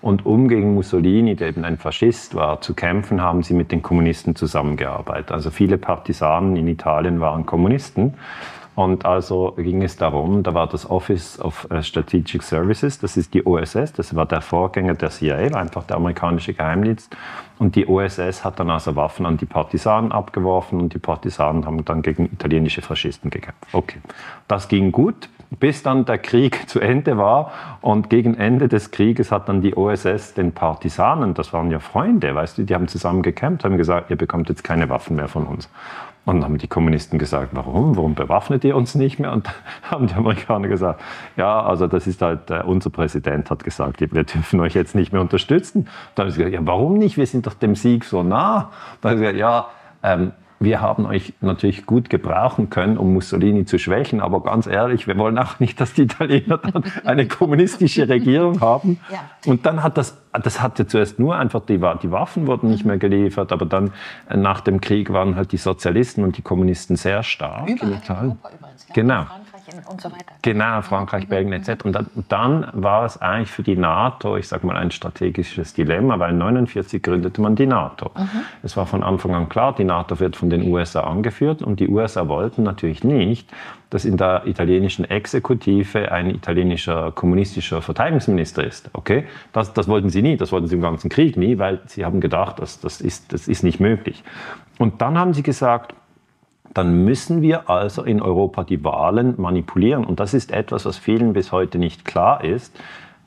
[0.02, 3.80] Und um gegen Mussolini, der eben ein Faschist war, zu kämpfen, haben sie mit den
[3.80, 5.32] Kommunisten zusammengearbeitet.
[5.32, 8.12] Also viele Partisanen in Italien waren Kommunisten.
[8.74, 13.34] Und also ging es darum, da war das Office of äh, Strategic Services, das ist
[13.34, 17.14] die OSS, das war der Vorgänger der CIA, einfach der amerikanische Geheimdienst.
[17.58, 21.84] Und die OSS hat dann also Waffen an die Partisanen abgeworfen und die Partisanen haben
[21.84, 23.62] dann gegen italienische Faschisten gekämpft.
[23.72, 23.98] Okay,
[24.48, 25.28] das ging gut,
[25.60, 27.52] bis dann der Krieg zu Ende war.
[27.82, 32.34] Und gegen Ende des Krieges hat dann die OSS den Partisanen, das waren ja Freunde,
[32.34, 35.46] weißt du, die haben zusammen gekämpft, haben gesagt, ihr bekommt jetzt keine Waffen mehr von
[35.46, 35.68] uns.
[36.24, 37.96] Und dann haben die Kommunisten gesagt, warum?
[37.96, 39.32] Warum bewaffnet ihr uns nicht mehr?
[39.32, 39.48] Und
[39.90, 41.00] haben die Amerikaner gesagt,
[41.36, 45.12] ja, also das ist halt, äh, unser Präsident hat gesagt, wir dürfen euch jetzt nicht
[45.12, 45.88] mehr unterstützen.
[46.14, 47.16] Dann haben sie gesagt, ja, warum nicht?
[47.16, 48.70] Wir sind doch dem Sieg so nah.
[49.00, 49.66] Dann haben sie gesagt, ja,
[50.04, 55.06] ähm, wir haben euch natürlich gut gebrauchen können, um Mussolini zu schwächen, aber ganz ehrlich,
[55.06, 59.00] wir wollen auch nicht, dass die Italiener dann eine kommunistische Regierung haben.
[59.10, 59.18] Ja.
[59.46, 62.98] Und dann hat das, das hatte zuerst nur einfach, die, die Waffen wurden nicht mehr
[62.98, 63.92] geliefert, aber dann
[64.28, 67.68] äh, nach dem Krieg waren halt die Sozialisten und die Kommunisten sehr stark.
[67.68, 68.86] Überall in Europa übrigens.
[68.88, 68.94] Ja.
[69.72, 70.34] Genau und so weiter.
[70.42, 71.84] Genau, Frankreich, Belgien etc.
[71.84, 76.18] Und dann, dann, war es eigentlich für die NATO, ich sage mal, ein strategisches Dilemma,
[76.18, 78.10] weil 1949 gründete man die NATO.
[78.16, 78.28] Mhm.
[78.62, 81.88] Es war von Anfang an klar, die NATO wird von den USA angeführt und die
[81.88, 83.48] USA wollten natürlich nicht,
[83.90, 88.90] dass in der italienischen Exekutive ein italienischer kommunistischer Verteidigungsminister ist.
[88.94, 92.04] Okay, das, das wollten sie nie, das wollten sie im ganzen Krieg nie, weil sie
[92.04, 94.24] haben gedacht, das, das, ist, das ist nicht möglich.
[94.78, 95.94] Und dann haben sie gesagt,
[96.74, 100.04] dann müssen wir also in Europa die Wahlen manipulieren.
[100.04, 102.74] Und das ist etwas, was vielen bis heute nicht klar ist,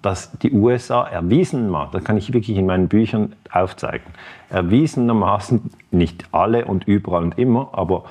[0.01, 4.05] dass die USA erwiesenermaßen, das kann ich wirklich in meinen Büchern aufzeigen,
[4.49, 8.03] erwiesenermaßen, nicht alle und überall und immer, aber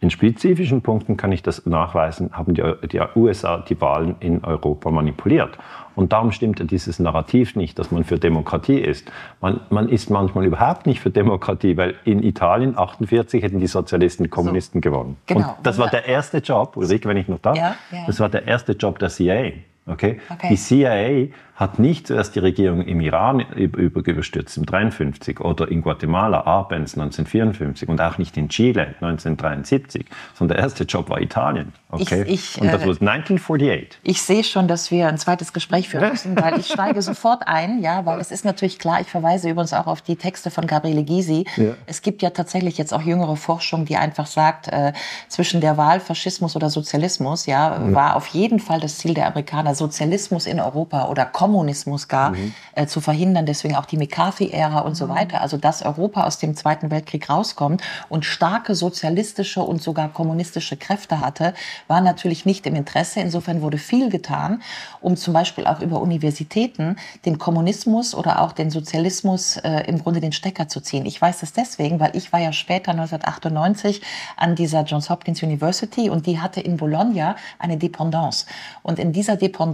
[0.00, 4.90] in spezifischen Punkten kann ich das nachweisen, haben die, die USA die Wahlen in Europa
[4.90, 5.56] manipuliert.
[5.96, 9.10] Und darum stimmt dieses Narrativ nicht, dass man für Demokratie ist.
[9.40, 14.24] Man, man ist manchmal überhaupt nicht für Demokratie, weil in Italien 48 hätten die Sozialisten
[14.24, 15.16] die Kommunisten so, gewonnen.
[15.26, 15.48] Genau.
[15.48, 18.04] Und das war der erste Job, Ulrike, wenn ich noch darf, ja, ja.
[18.06, 19.52] das war der erste Job der CIA.
[19.86, 20.20] Okay?
[20.28, 20.48] okay?
[20.50, 26.42] Die CIA hat nicht zuerst die Regierung im Iran übergestürzt, im 53 oder in Guatemala,
[26.42, 31.72] Arbenz 1954 und auch nicht in Chile 1973, sondern der erste Job war Italien.
[31.90, 32.24] Okay?
[32.26, 34.00] Ich, ich, und das äh, war 1948.
[34.02, 37.80] Ich sehe schon, dass wir ein zweites Gespräch führen müssen, weil ich steige sofort ein,
[37.80, 41.04] ja, weil es ist natürlich klar, ich verweise übrigens auch auf die Texte von Gabriele
[41.04, 41.46] Gysi.
[41.56, 41.72] Ja.
[41.86, 44.92] Es gibt ja tatsächlich jetzt auch jüngere Forschung, die einfach sagt, äh,
[45.28, 49.74] zwischen der Wahl Faschismus oder Sozialismus, ja, war auf jeden Fall das Ziel der Amerikaner,
[49.76, 52.54] Sozialismus in Europa oder Kommunismus gar mhm.
[52.74, 53.46] äh, zu verhindern.
[53.46, 55.10] Deswegen auch die McCarthy-Ära und so mhm.
[55.10, 55.40] weiter.
[55.40, 61.20] Also dass Europa aus dem Zweiten Weltkrieg rauskommt und starke sozialistische und sogar kommunistische Kräfte
[61.20, 61.54] hatte,
[61.88, 63.20] war natürlich nicht im Interesse.
[63.20, 64.62] Insofern wurde viel getan,
[65.00, 70.20] um zum Beispiel auch über Universitäten den Kommunismus oder auch den Sozialismus äh, im Grunde
[70.20, 71.06] den Stecker zu ziehen.
[71.06, 74.02] Ich weiß das deswegen, weil ich war ja später 1998
[74.36, 78.46] an dieser Johns Hopkins University und die hatte in Bologna eine Dependance.
[78.82, 79.65] Und in dieser Dependance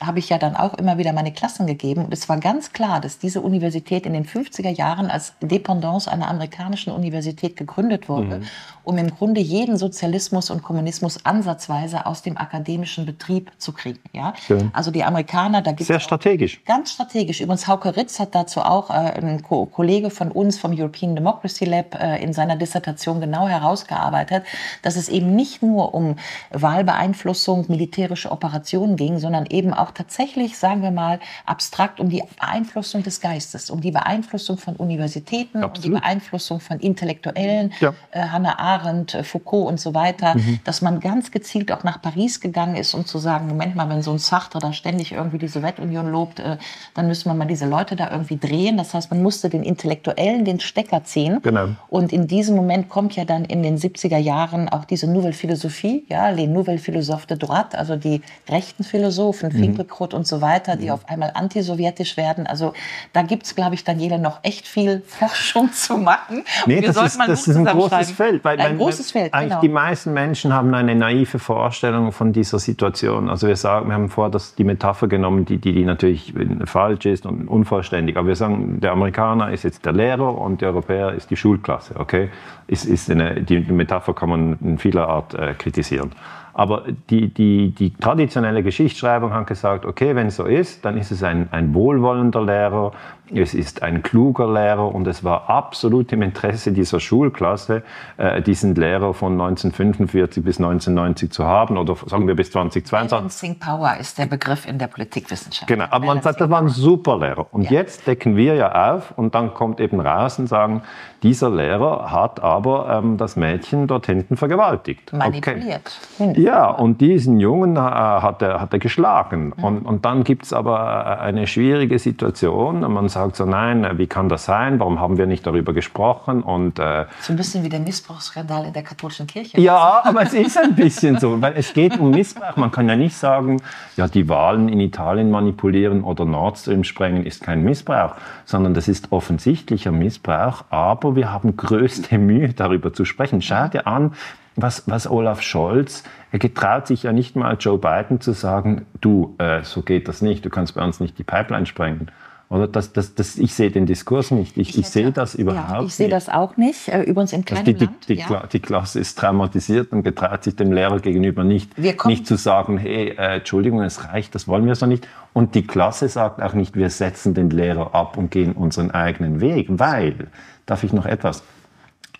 [0.00, 2.04] habe ich ja dann auch immer wieder meine Klassen gegeben.
[2.04, 6.28] Und es war ganz klar, dass diese Universität in den 50er Jahren als Dependance einer
[6.28, 8.46] amerikanischen Universität gegründet wurde, mhm.
[8.88, 14.00] Um im Grunde jeden Sozialismus und Kommunismus ansatzweise aus dem akademischen Betrieb zu kriegen.
[14.14, 14.32] Ja?
[14.72, 15.88] Also die Amerikaner, da gibt es.
[15.88, 16.64] Sehr strategisch.
[16.64, 17.42] Ganz strategisch.
[17.42, 21.66] Übrigens, Hauke Ritz hat dazu auch, äh, ein Ko Kollege von uns vom European Democracy
[21.66, 24.44] Lab, äh, in seiner Dissertation genau herausgearbeitet,
[24.82, 26.16] dass es eben nicht nur um
[26.50, 33.02] Wahlbeeinflussung, militärische Operationen ging, sondern eben auch tatsächlich, sagen wir mal, abstrakt um die Beeinflussung
[33.02, 35.76] des Geistes, um die Beeinflussung von Universitäten, Absolut.
[35.76, 37.92] um die Beeinflussung von Intellektuellen, ja.
[38.12, 40.60] äh, Hannah Arendt, äh, Foucault und so weiter, mhm.
[40.64, 44.02] dass man ganz gezielt auch nach Paris gegangen ist, um zu sagen, Moment mal, wenn
[44.02, 46.56] so ein Sartre da ständig irgendwie die Sowjetunion lobt, äh,
[46.94, 48.76] dann müssen wir mal diese Leute da irgendwie drehen.
[48.76, 51.40] Das heißt, man musste den Intellektuellen den Stecker ziehen.
[51.42, 51.68] Genau.
[51.88, 56.04] Und in diesem Moment kommt ja dann in den 70er Jahren auch diese Nouvelle Philosophie,
[56.08, 59.58] ja, les Nouvelles Philosophes de droite, also die rechten Philosophen, mhm.
[59.58, 60.92] Finkelkrut und so weiter, die mhm.
[60.92, 62.46] auf einmal antisowjetisch werden.
[62.46, 62.72] Also
[63.12, 66.44] da gibt es, glaube ich, Daniela, noch echt viel Forschung zu machen.
[66.66, 68.44] Nee, das, ist, das ist, ein großes Feld.
[68.44, 69.60] Weil, ein großes Feld, Eigentlich genau.
[69.60, 73.28] die meisten Menschen haben eine naive Vorstellung von dieser Situation.
[73.28, 77.06] Also wir sagen, wir haben vor das, die Metapher genommen, die, die, die natürlich falsch
[77.06, 78.16] ist und unvollständig.
[78.16, 81.94] Aber wir sagen, der Amerikaner ist jetzt der Lehrer und der Europäer ist die Schulklasse.
[81.98, 82.30] Okay?
[82.66, 86.12] Ist, ist eine, die Metapher kann man in vieler Art äh, kritisieren.
[86.58, 91.12] Aber die, die, die traditionelle Geschichtsschreibung hat gesagt, okay, wenn es so ist, dann ist
[91.12, 92.90] es ein, ein wohlwollender Lehrer,
[93.34, 97.82] es ist ein kluger Lehrer und es war absolut im Interesse dieser Schulklasse,
[98.16, 103.10] äh, diesen Lehrer von 1945 bis 1990 zu haben oder sagen wir bis 2022.
[103.10, 105.68] Balancing Power ist der Begriff in der Politikwissenschaft.
[105.68, 107.46] Genau, aber man sagt, das war ein super Lehrer.
[107.52, 107.72] Und ja.
[107.72, 110.82] jetzt decken wir ja auf und dann kommt eben raus und sagen,
[111.22, 115.12] dieser Lehrer hat aber ähm, das Mädchen dort hinten vergewaltigt.
[115.12, 115.98] Manipuliert.
[116.18, 116.40] Okay.
[116.40, 119.52] Ja, und diesen Jungen äh, hat, er, hat er geschlagen.
[119.56, 119.64] Mhm.
[119.64, 122.80] Und, und dann gibt es aber eine schwierige Situation.
[122.80, 124.78] Man sagt so, nein, wie kann das sein?
[124.80, 126.42] Warum haben wir nicht darüber gesprochen?
[126.42, 129.60] Und, äh, so ein bisschen wie der Missbrauchsskandal in der katholischen Kirche.
[129.60, 132.56] Ja, aber es ist ein bisschen so, weil es geht um Missbrauch.
[132.56, 133.60] Man kann ja nicht sagen,
[133.96, 138.88] ja, die Wahlen in Italien manipulieren oder Nord Stream sprengen ist kein Missbrauch, sondern das
[138.88, 140.64] ist offensichtlicher Missbrauch.
[140.70, 143.42] Aber wir haben größte Mühe, darüber zu sprechen.
[143.42, 144.12] Schau dir an,
[144.60, 146.02] was, was Olaf Scholz,
[146.32, 150.20] er getraut sich ja nicht mal Joe Biden zu sagen, du, äh, so geht das
[150.20, 152.10] nicht, du kannst bei uns nicht die Pipeline sprengen.
[152.50, 154.56] Oder das, das, das, ich sehe den Diskurs nicht.
[154.56, 156.88] Ich, ich, sehe das überhaupt ja, ich sehe das auch nicht.
[156.88, 158.46] Äh, übrigens in kleinen die, die, die, ja.
[158.46, 163.10] die, Klasse ist traumatisiert und getraut sich dem Lehrer gegenüber nicht, nicht zu sagen, hey,
[163.10, 165.06] äh, Entschuldigung, es reicht, das wollen wir so nicht.
[165.34, 169.42] Und die Klasse sagt auch nicht, wir setzen den Lehrer ab und gehen unseren eigenen
[169.42, 170.28] Weg, weil,
[170.64, 171.42] darf ich noch etwas,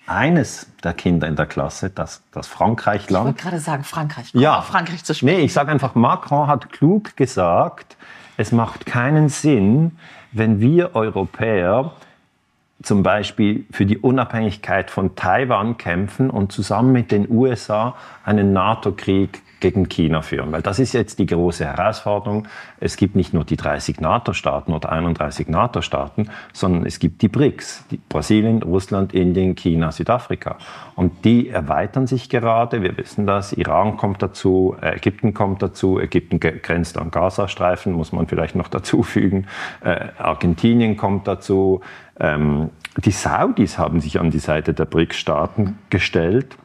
[0.07, 3.29] eines der Kinder in der Klasse, das, das Frankreich-Land.
[3.29, 4.31] Ich wollte gerade sagen, Frankreich.
[4.35, 5.39] ja, Frankreich zu sprechen.
[5.39, 7.97] Nee, ich sage einfach, Macron hat klug gesagt,
[8.37, 9.99] es macht keinen Sinn,
[10.33, 11.93] wenn wir Europäer
[12.83, 19.43] zum Beispiel für die Unabhängigkeit von Taiwan kämpfen und zusammen mit den USA einen NATO-Krieg
[19.61, 20.53] gegen China führen.
[20.53, 22.47] Weil das ist jetzt die große Herausforderung.
[22.81, 27.85] Es gibt nicht nur die 30 NATO-Staaten oder 31 NATO-Staaten, sondern es gibt die BRICS,
[27.91, 30.59] die Brasilien, Russland, Indien, China, Südafrika.
[30.95, 32.83] Und die erweitern sich gerade.
[32.83, 33.53] Wir wissen das.
[33.53, 35.99] Iran kommt dazu, Ägypten kommt dazu.
[35.99, 39.47] Ägypten grenzt an Gazastreifen, muss man vielleicht noch dazu fügen.
[39.83, 41.81] Äh, Argentinien kommt dazu.
[42.21, 42.71] Ähm,
[43.05, 46.57] die Saudis haben sich an die Seite der BRICS-Staaten gestellt.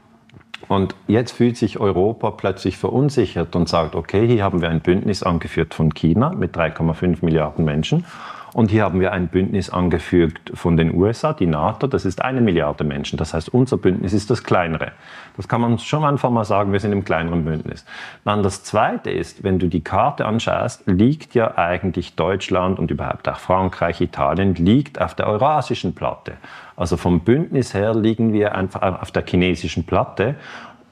[0.68, 5.24] Und jetzt fühlt sich Europa plötzlich verunsichert und sagt, okay, hier haben wir ein Bündnis
[5.24, 8.06] angeführt von China mit 3,5 Milliarden Menschen.
[8.54, 12.40] Und hier haben wir ein Bündnis angefügt von den USA, die NATO, das ist eine
[12.40, 13.18] Milliarde Menschen.
[13.18, 14.92] Das heißt, unser Bündnis ist das kleinere.
[15.36, 17.84] Das kann man schon einfach mal sagen, wir sind im kleineren Bündnis.
[18.26, 23.28] Dann das Zweite ist, wenn du die Karte anschaust, liegt ja eigentlich Deutschland und überhaupt
[23.28, 26.34] auch Frankreich, Italien, liegt auf der eurasischen Platte.
[26.76, 30.36] Also vom Bündnis her liegen wir einfach auf der chinesischen Platte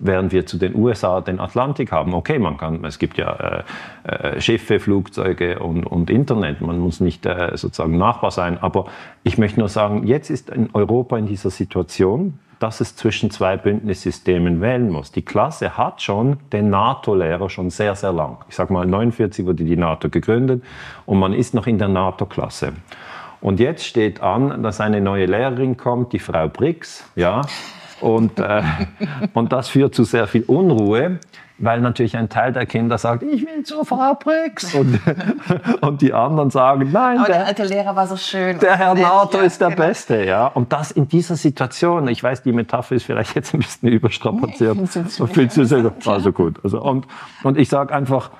[0.01, 2.13] während wir zu den USA den Atlantik haben.
[2.13, 3.63] Okay, man kann, es gibt ja
[4.05, 6.61] äh, äh, Schiffe, Flugzeuge und, und, Internet.
[6.61, 8.57] Man muss nicht äh, sozusagen Nachbar sein.
[8.57, 8.85] Aber
[9.23, 13.57] ich möchte nur sagen, jetzt ist in Europa in dieser Situation, dass es zwischen zwei
[13.57, 15.11] Bündnissystemen wählen muss.
[15.11, 18.37] Die Klasse hat schon den NATO-Lehrer schon sehr, sehr lang.
[18.49, 20.63] Ich sage mal, 49 wurde die NATO gegründet
[21.07, 22.73] und man ist noch in der NATO-Klasse.
[23.41, 27.41] Und jetzt steht an, dass eine neue Lehrerin kommt, die Frau Briggs, ja,
[28.01, 28.63] und, äh,
[29.33, 31.19] und das führt zu sehr viel Unruhe,
[31.61, 34.73] weil natürlich ein Teil der Kinder sagt, ich will zu Frau Briggs.
[34.73, 34.99] Und,
[35.81, 38.57] und die anderen sagen, nein, Aber der, der alte Lehrer war so schön.
[38.59, 39.83] Der Herr Nato ja, ist der genau.
[39.83, 40.25] Beste.
[40.25, 40.47] Ja?
[40.47, 44.75] Und das in dieser Situation, ich weiß, die Metapher ist vielleicht jetzt ein bisschen überstrapaziert.
[44.75, 46.59] Nee, also gut.
[46.63, 47.05] Also, und,
[47.43, 48.31] und ich sage einfach,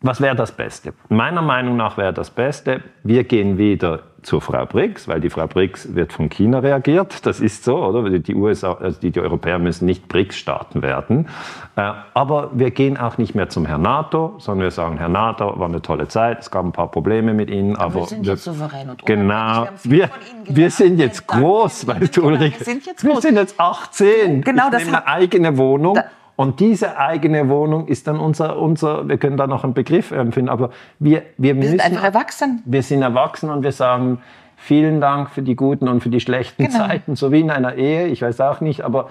[0.00, 0.92] was wäre das Beste?
[1.08, 5.46] Meiner Meinung nach wäre das Beste, wir gehen wieder zur Frau Briggs, weil die Frau
[5.46, 7.24] Briggs wird von China reagiert.
[7.24, 8.18] Das ist so, oder?
[8.18, 11.28] Die, USA, also die, die Europäer müssen nicht BRICS-Staaten werden.
[11.76, 15.58] Äh, aber wir gehen auch nicht mehr zum Herrn NATO, sondern wir sagen, Herr NATO,
[15.58, 17.76] war eine tolle Zeit, es gab ein paar Probleme mit Ihnen.
[17.76, 20.10] Aber, aber wir sind jetzt souverän und Genau, wir,
[20.44, 22.58] wir sind jetzt groß, weißt du, Ulrich.
[22.58, 23.14] Wir sind jetzt, groß.
[23.14, 24.42] Wir sind jetzt 18.
[24.42, 25.94] Genau, ich das nehme eine eigene Wohnung.
[25.94, 26.04] Da,
[26.38, 30.48] und diese eigene Wohnung ist dann unser, unser wir können da noch einen Begriff empfinden,
[30.48, 30.70] aber
[31.00, 32.62] wir, wir, wir sind einfach erwachsen.
[32.64, 34.20] Wir sind erwachsen und wir sagen,
[34.56, 36.78] vielen Dank für die guten und für die schlechten genau.
[36.78, 39.08] Zeiten, so wie in einer Ehe, ich weiß auch nicht, aber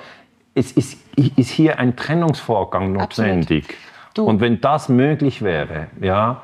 [0.55, 3.75] es ist, ist hier ein Trennungsvorgang notwendig.
[4.17, 6.43] Und wenn das möglich wäre, ja,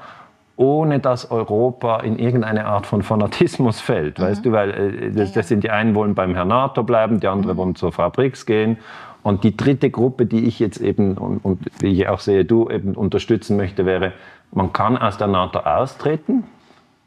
[0.57, 4.23] ohne dass Europa in irgendeine Art von Fanatismus fällt, mhm.
[4.23, 7.27] weißt du, weil äh, das, das, sind die einen wollen beim Herrn NATO bleiben, die
[7.27, 7.57] anderen mhm.
[7.57, 8.79] wollen zur Fabrik gehen
[9.23, 12.69] und die dritte Gruppe, die ich jetzt eben, und, und wie ich auch sehe, du
[12.69, 14.13] eben unterstützen möchte, wäre,
[14.51, 16.43] man kann aus der NATO austreten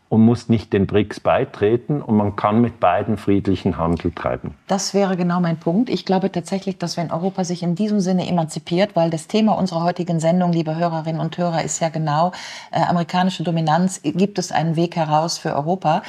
[0.09, 4.55] und muss nicht den BRICS beitreten und man kann mit beiden friedlichen Handel treiben.
[4.68, 5.90] Das wäre genau mein Punkt.
[5.90, 9.83] Ich glaube tatsächlich, dass wenn Europa sich in diesem Sinne emanzipiert, weil das Thema unserer
[9.83, 12.33] heutigen Sendung, liebe Hörerinnen und Hörer, ist ja genau
[12.70, 16.02] äh, amerikanische Dominanz, gibt es einen Weg heraus für Europa,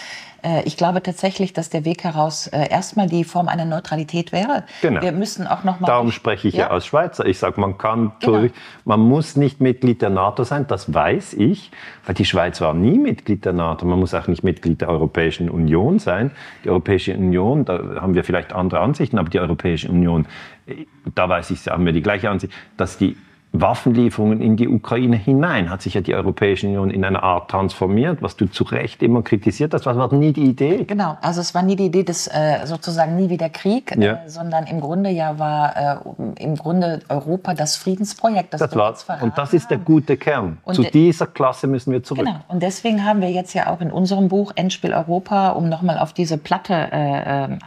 [0.65, 4.63] ich glaube tatsächlich, dass der Weg heraus äh, erstmal die Form einer Neutralität wäre.
[4.81, 5.01] Genau.
[5.01, 7.25] Wir müssen auch noch mal Darum spreche ich ja, ja als Schweizer.
[7.25, 8.39] Ich sage, man kann genau.
[8.39, 8.51] durch,
[8.85, 11.71] man muss nicht Mitglied der NATO sein, das weiß ich,
[12.05, 13.85] weil die Schweiz war nie Mitglied der NATO.
[13.85, 16.31] Man muss auch nicht Mitglied der Europäischen Union sein.
[16.63, 20.27] Die Europäische Union, da haben wir vielleicht andere Ansichten, aber die Europäische Union,
[20.67, 23.17] äh, da weiß ich, haben wir die gleiche Ansicht, dass die
[23.53, 28.21] Waffenlieferungen in die Ukraine hinein hat sich ja die Europäische Union in einer Art transformiert,
[28.21, 29.85] was du zu Recht immer kritisiert hast.
[29.85, 30.83] Was war nie die Idee?
[30.85, 34.13] Genau, also es war nie die Idee des äh, sozusagen nie wieder Krieg, ja.
[34.13, 38.53] äh, sondern im Grunde ja war äh, im Grunde Europa das Friedensprojekt.
[38.53, 40.57] Das, das war, und das ist der gute Kern.
[40.63, 42.25] Und Zu dieser Klasse müssen wir zurück.
[42.25, 45.97] Genau, und deswegen haben wir jetzt ja auch in unserem Buch Endspiel Europa, um nochmal
[45.97, 47.57] auf diese Platte, äh, äh,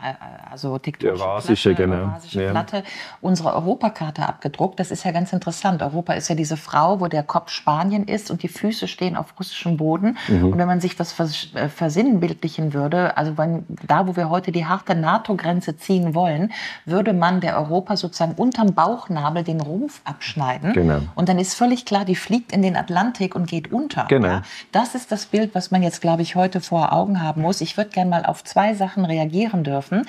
[0.51, 2.03] also tektonische Eurasische, Platte, genau.
[2.03, 2.51] Eurasische ja.
[2.51, 2.83] Platte,
[3.21, 4.79] unsere Europakarte abgedruckt.
[4.79, 5.70] Das ist ja ganz interessant.
[5.79, 9.35] Europa ist ja diese Frau, wo der Kopf Spanien ist und die Füße stehen auf
[9.39, 10.17] russischem Boden.
[10.29, 10.53] Mhm.
[10.53, 14.53] Und wenn man sich das vers äh, versinnbildlichen würde, also wenn, da, wo wir heute
[14.53, 16.53] die harte NATO-Grenze ziehen wollen,
[16.85, 20.73] würde man der Europa sozusagen unterm Bauchnabel den Rumpf abschneiden.
[20.73, 21.01] Genau.
[21.15, 24.07] Und dann ist völlig klar, die fliegt in den Atlantik und geht unter.
[24.09, 24.29] Genau.
[24.29, 24.43] Ja?
[24.73, 27.61] Das ist das Bild, was man jetzt, glaube ich, heute vor Augen haben muss.
[27.61, 30.07] Ich würde gerne mal auf zwei Sachen reagieren dürfen.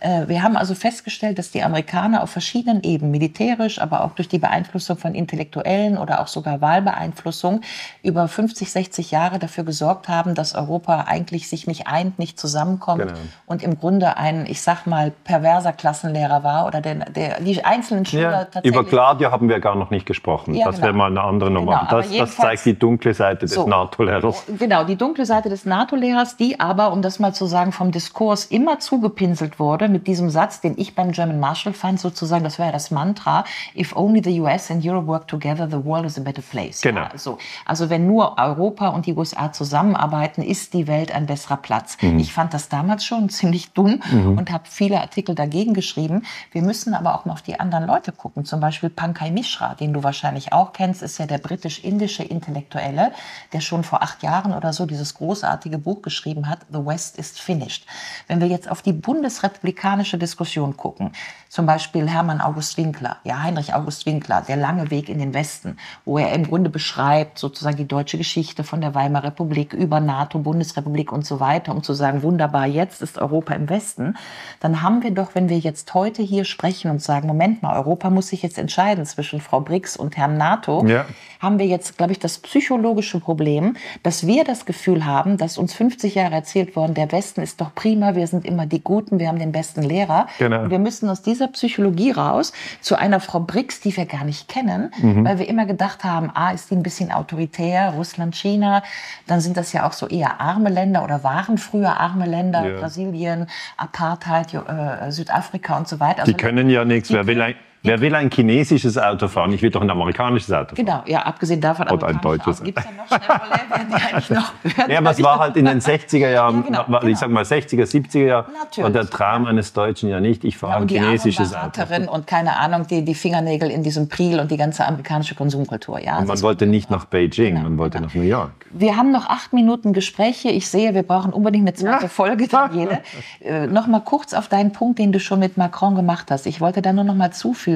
[0.00, 4.28] Äh, wir haben also festgestellt, dass die Amerikaner auf verschiedenen Ebenen, militärisch, aber auch durch
[4.28, 7.60] die Beeinflussung von Intellektuellen oder auch sogar Wahlbeeinflussung,
[8.02, 13.02] über 50, 60 Jahre dafür gesorgt haben, dass Europa eigentlich sich nicht eint, nicht zusammenkommt
[13.02, 13.18] genau.
[13.46, 18.04] und im Grunde ein, ich sag mal, perverser Klassenlehrer war oder der, der die einzelnen
[18.06, 18.72] Schüler ja, tatsächlich.
[18.72, 20.54] Über Gladio haben wir gar noch nicht gesprochen.
[20.54, 20.86] Ja, das genau.
[20.86, 21.86] wäre mal eine andere Nummer.
[21.88, 24.44] Genau, das, das, zeigt die dunkle Seite des so, NATO-Lehrers.
[24.58, 28.46] Genau, die dunkle Seite des NATO-Lehrers, die aber, um das mal zu sagen, vom Diskurs
[28.46, 32.68] immer zugepinselt wurde mit diesem Satz, den ich beim German Marshall fand, sozusagen, das wäre
[32.68, 33.44] ja das Mantra,
[33.76, 36.80] if only the US and Europe work together, the world is a better place.
[36.80, 37.00] Genau.
[37.00, 41.56] Ja, also, also wenn nur Europa und die USA zusammenarbeiten, ist die Welt ein besserer
[41.56, 41.96] Platz.
[42.00, 42.18] Mhm.
[42.18, 44.38] Ich fand das damals schon ziemlich dumm mhm.
[44.38, 46.22] und habe viele Artikel dagegen geschrieben.
[46.52, 48.44] Wir müssen aber auch mal auf die anderen Leute gucken.
[48.44, 53.12] Zum Beispiel Pankaj Mishra, den du wahrscheinlich auch kennst, ist ja der britisch-indische Intellektuelle,
[53.52, 57.38] der schon vor acht Jahren oder so dieses großartige Buch geschrieben hat, The West is
[57.38, 57.84] Finished.
[58.28, 61.12] Wenn wir jetzt auf die Bundesrepublik amerikanische Diskussion gucken,
[61.48, 65.76] zum Beispiel Hermann August Winkler, ja, Heinrich August Winkler, der lange Weg in den Westen,
[66.04, 70.38] wo er im Grunde beschreibt, sozusagen die deutsche Geschichte von der Weimarer Republik über NATO,
[70.38, 74.16] Bundesrepublik und so weiter, um zu sagen, wunderbar, jetzt ist Europa im Westen,
[74.60, 78.10] dann haben wir doch, wenn wir jetzt heute hier sprechen und sagen, Moment mal, Europa
[78.10, 81.04] muss sich jetzt entscheiden zwischen Frau Briggs und Herrn NATO, ja.
[81.40, 85.74] haben wir jetzt, glaube ich, das psychologische Problem, dass wir das Gefühl haben, dass uns
[85.74, 89.28] 50 Jahre erzählt worden, der Westen ist doch prima, wir sind immer die Guten, wir
[89.28, 90.26] haben den besten Lehrer.
[90.38, 90.62] Genau.
[90.62, 94.48] Und wir müssen aus dieser Psychologie raus zu einer Frau Brix, die wir gar nicht
[94.48, 94.61] kennen,
[95.00, 95.24] mhm.
[95.24, 98.82] weil wir immer gedacht haben, ah, ist die ein bisschen autoritär, Russland, China,
[99.26, 102.80] dann sind das ja auch so eher arme Länder oder waren früher arme Länder, ja.
[102.80, 103.46] Brasilien,
[103.76, 106.20] Apartheid, äh, Südafrika und so weiter.
[106.20, 107.12] Also, die können ja nichts.
[107.12, 109.52] Wer will, Wer will ein chinesisches Auto fahren?
[109.52, 110.76] Ich will doch ein amerikanisches Auto fahren.
[110.76, 111.90] Genau, ja, abgesehen davon.
[111.90, 112.62] Oder ein deutsches.
[112.62, 113.70] Gibt es ja noch Chevrolet?
[113.70, 114.52] Werden die eigentlich noch?
[114.88, 117.82] ja, aber es war halt in den 60er Jahren, ja, genau, ich sag mal 60er,
[117.82, 121.82] 70er Jahren, war der Traum eines Deutschen ja nicht, ich fahre ja, ein chinesisches Auto.
[122.12, 125.98] Und keine Ahnung, die, die Fingernägel in diesem Priel und die ganze amerikanische Konsumkultur.
[126.00, 128.08] Ja, und man wollte nicht nach Beijing, genau, man wollte genau.
[128.08, 128.52] nach New York.
[128.70, 130.50] Wir haben noch acht Minuten Gespräche.
[130.50, 132.08] Ich sehe, wir brauchen unbedingt eine zweite ja.
[132.08, 133.00] Folge, Daniele.
[133.40, 136.46] äh, noch mal kurz auf deinen Punkt, den du schon mit Macron gemacht hast.
[136.46, 137.71] Ich wollte da nur noch mal zufügen,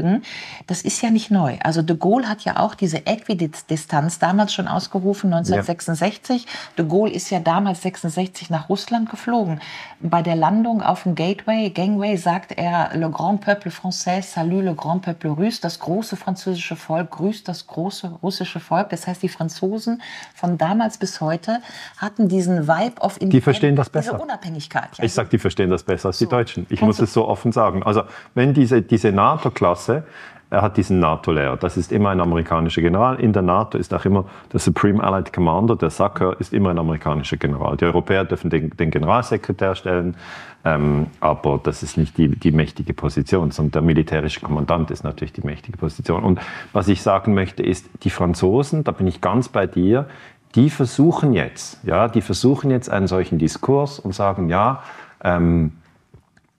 [0.66, 1.56] dass das ist ja nicht neu.
[1.62, 6.44] Also de Gaulle hat ja auch diese Äquidistanz damals schon ausgerufen, 1966.
[6.44, 6.50] Ja.
[6.76, 9.62] De Gaulle ist ja damals 66 nach Russland geflogen.
[10.00, 14.74] Bei der Landung auf dem Gateway, Gangway, sagt er, le grand peuple français salue le
[14.74, 15.62] grand peuple russe.
[15.62, 18.90] Das große französische Volk grüßt das große russische Volk.
[18.90, 20.02] Das heißt, die Franzosen
[20.34, 21.62] von damals bis heute
[21.96, 24.20] hatten diesen Vibe of Die verstehen das besser.
[24.20, 24.90] Unabhängigkeit.
[24.98, 25.04] Ja.
[25.04, 26.66] Ich sage, die verstehen das besser als die Deutschen.
[26.68, 27.82] Ich muss es so offen sagen.
[27.82, 28.02] Also,
[28.34, 31.56] wenn diese, diese NATO-Klasse er hat diesen NATO-Lehrer.
[31.56, 33.18] Das ist immer ein amerikanischer General.
[33.18, 36.78] In der NATO ist auch immer der Supreme Allied Commander, der SACEUR, ist immer ein
[36.78, 37.76] amerikanischer General.
[37.76, 40.16] Die Europäer dürfen den, den Generalsekretär stellen,
[40.64, 45.32] ähm, aber das ist nicht die, die mächtige Position, sondern der militärische Kommandant ist natürlich
[45.32, 46.22] die mächtige Position.
[46.22, 46.40] Und
[46.72, 50.06] was ich sagen möchte ist, die Franzosen, da bin ich ganz bei dir,
[50.54, 54.82] die versuchen jetzt, ja, die versuchen jetzt einen solchen Diskurs und sagen, ja,
[55.22, 55.72] ähm,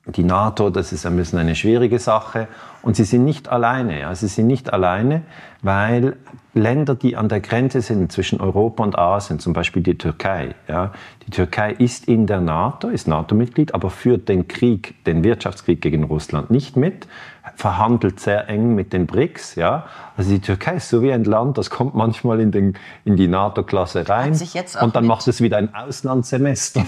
[0.07, 2.47] die NATO, das ist ein bisschen eine schwierige Sache
[2.81, 3.99] Und sie sind nicht alleine.
[3.99, 4.15] Ja.
[4.15, 5.23] Sie sind nicht alleine,
[5.67, 6.15] weil
[6.53, 10.55] Länder, die an der Grenze sind zwischen Europa und Asien, zum Beispiel die Türkei.
[10.69, 10.93] Ja,
[11.25, 16.05] die Türkei ist in der NATO, ist NATO-Mitglied, aber führt den Krieg, den Wirtschaftskrieg gegen
[16.05, 17.05] Russland nicht mit,
[17.55, 19.55] verhandelt sehr eng mit den BRICS.
[19.55, 19.87] Ja.
[20.15, 23.27] Also die Türkei ist so wie ein Land, das kommt manchmal in, den, in die
[23.27, 24.39] NATO-Klasse rein
[24.81, 26.85] und dann macht es wieder ein Auslandssemester.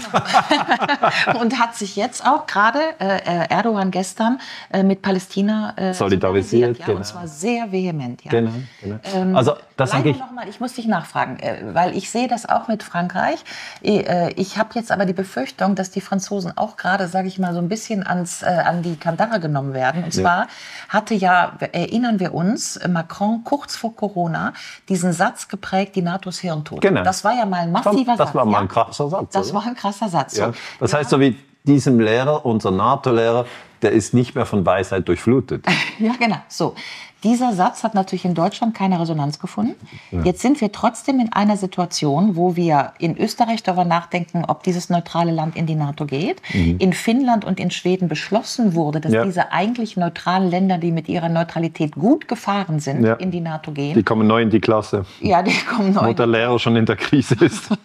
[1.24, 1.40] Genau.
[1.40, 4.40] und hat sich jetzt auch gerade äh, Erdogan gestern
[4.72, 6.78] äh, mit Palästina äh, solidarisiert.
[6.78, 6.98] Ja, genau.
[6.98, 8.24] Und zwar sehr vehement.
[8.24, 8.30] Ja.
[8.30, 8.98] Genau, genau.
[9.14, 10.18] Ähm, also das sage ich.
[10.18, 13.44] Noch mal, ich muss dich nachfragen, äh, weil ich sehe das auch mit Frankreich.
[13.82, 17.52] Äh, ich habe jetzt aber die Befürchtung, dass die Franzosen auch gerade, sage ich mal,
[17.52, 20.04] so ein bisschen ans, äh, an die Kandare genommen werden.
[20.04, 20.48] Und zwar ja.
[20.88, 24.52] hatte ja, erinnern wir uns, Macron kurz vor Corona
[24.88, 26.80] diesen Satz geprägt, die NATO ist Hirntod.
[26.80, 27.02] Genau.
[27.02, 28.28] Das war ja mal ein massiver das Satz.
[28.28, 29.32] Das war mal ein krasser Satz.
[29.32, 29.54] Das oder?
[29.54, 30.36] war ein krasser Satz.
[30.36, 30.52] Ja.
[30.78, 33.46] Das heißt, so wie diesem Lehrer, unser NATO-Lehrer,
[33.82, 35.64] der ist nicht mehr von Weisheit durchflutet.
[35.98, 36.38] ja, genau.
[36.48, 36.74] So.
[37.22, 39.74] Dieser Satz hat natürlich in Deutschland keine Resonanz gefunden.
[40.10, 40.22] Ja.
[40.22, 44.88] Jetzt sind wir trotzdem in einer Situation, wo wir in Österreich darüber nachdenken, ob dieses
[44.88, 46.40] neutrale Land in die NATO geht.
[46.54, 46.76] Mhm.
[46.78, 49.24] In Finnland und in Schweden beschlossen wurde, dass ja.
[49.24, 53.14] diese eigentlich neutralen Länder, die mit ihrer Neutralität gut gefahren sind, ja.
[53.14, 53.94] in die NATO gehen.
[53.94, 55.04] Die kommen neu in die Klasse.
[55.20, 56.08] Ja, die kommen neu.
[56.08, 57.68] Wo der Lehrer schon in der Krise ist.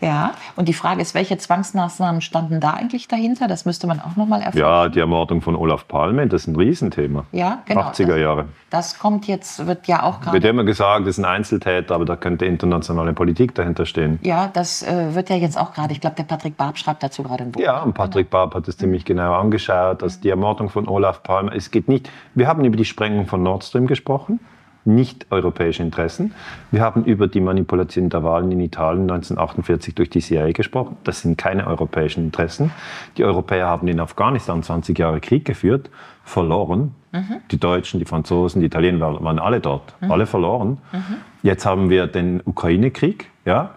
[0.00, 3.48] Ja, und die Frage ist, welche Zwangsmaßnahmen standen da eigentlich dahinter?
[3.48, 4.58] Das müsste man auch nochmal erfahren.
[4.58, 7.24] Ja, die Ermordung von Olaf Palme, das ist ein Riesenthema.
[7.32, 7.82] Ja, genau.
[7.82, 8.46] 80er Jahre.
[8.70, 10.34] Das, das kommt jetzt, wird ja auch gerade.
[10.34, 14.18] Wird immer gesagt, das ist ein Einzeltäter, aber da könnte internationale Politik dahinter stehen.
[14.22, 17.22] Ja, das äh, wird ja jetzt auch gerade, ich glaube, der Patrick Barb schreibt dazu
[17.22, 17.60] gerade ein Buch.
[17.60, 18.30] Ja, und Patrick.
[18.30, 22.10] Barb hat es ziemlich genau angeschaut, dass die Ermordung von Olaf Palme, es geht nicht,
[22.34, 24.40] wir haben über die Sprengung von Nord Stream gesprochen
[24.86, 26.32] nicht europäische Interessen.
[26.70, 30.96] Wir haben über die Manipulation der Wahlen in Italien 1948 durch die CIA gesprochen.
[31.04, 32.70] Das sind keine europäischen Interessen.
[33.16, 35.90] Die Europäer haben in Afghanistan 20 Jahre Krieg geführt,
[36.24, 36.94] verloren.
[37.12, 37.36] Mhm.
[37.50, 40.10] Die Deutschen, die Franzosen, die Italiener waren alle dort, mhm.
[40.10, 40.78] alle verloren.
[40.92, 41.16] Mhm.
[41.42, 43.70] Jetzt haben wir den Ukraine-Krieg, ja,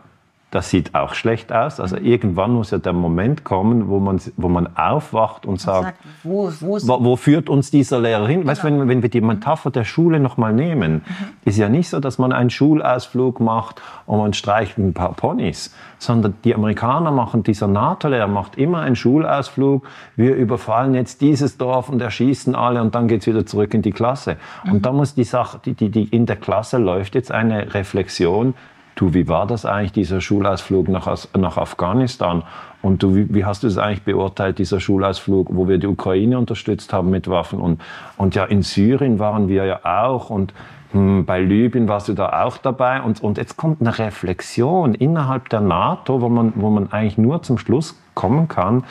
[0.51, 1.79] das sieht auch schlecht aus.
[1.79, 5.97] Also irgendwann muss ja der Moment kommen, wo man, wo man aufwacht und sagt, sagt
[6.23, 8.39] wo, wo, wo, führt uns dieser Lehrer hin?
[8.41, 8.51] Genau.
[8.51, 11.01] Weißt, wenn, wenn wir die Metapher der Schule nochmal nehmen, mhm.
[11.45, 15.73] ist ja nicht so, dass man einen Schulausflug macht und man streicht ein paar Ponys,
[15.99, 19.85] sondern die Amerikaner machen, dieser NATO-Lehrer macht immer einen Schulausflug,
[20.15, 23.91] wir überfallen jetzt dieses Dorf und erschießen alle und dann geht's wieder zurück in die
[23.91, 24.37] Klasse.
[24.63, 24.71] Mhm.
[24.71, 28.55] Und da muss die Sache, die, die, die, in der Klasse läuft jetzt eine Reflexion,
[28.99, 32.43] du, wie war das eigentlich, dieser Schulausflug nach, nach Afghanistan?
[32.81, 36.37] Und du, wie, wie hast du es eigentlich beurteilt, dieser Schulausflug, wo wir die Ukraine
[36.37, 37.59] unterstützt haben mit Waffen?
[37.59, 37.81] Und,
[38.17, 40.53] und ja, in Syrien waren wir ja auch und
[40.91, 43.01] hm, bei Libyen warst du da auch dabei.
[43.01, 47.43] Und, und jetzt kommt eine Reflexion innerhalb der NATO, wo man, wo man eigentlich nur
[47.43, 48.83] zum Schluss kommen kann,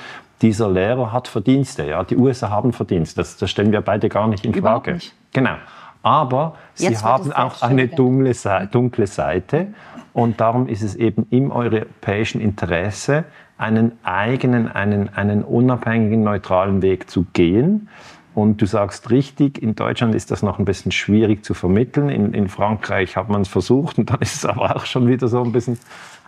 [0.43, 1.87] dieser Lehrer hat Verdienste.
[1.87, 2.05] Ja?
[2.05, 3.17] Die USA haben Verdienste.
[3.17, 4.95] Das, das stellen wir beide gar nicht in Frage.
[4.95, 5.15] Nicht.
[5.33, 5.57] Genau.
[6.03, 9.69] Aber sie haben auch eine dunkle Seite, dunkle Seite.
[10.13, 13.25] Und darum ist es eben im europäischen Interesse,
[13.57, 17.89] einen eigenen, einen, einen unabhängigen, neutralen Weg zu gehen.
[18.35, 22.09] Und du sagst richtig, in Deutschland ist das noch ein bisschen schwierig zu vermitteln.
[22.09, 25.27] In, in Frankreich hat man es versucht und dann ist es aber auch schon wieder
[25.27, 25.77] so ein bisschen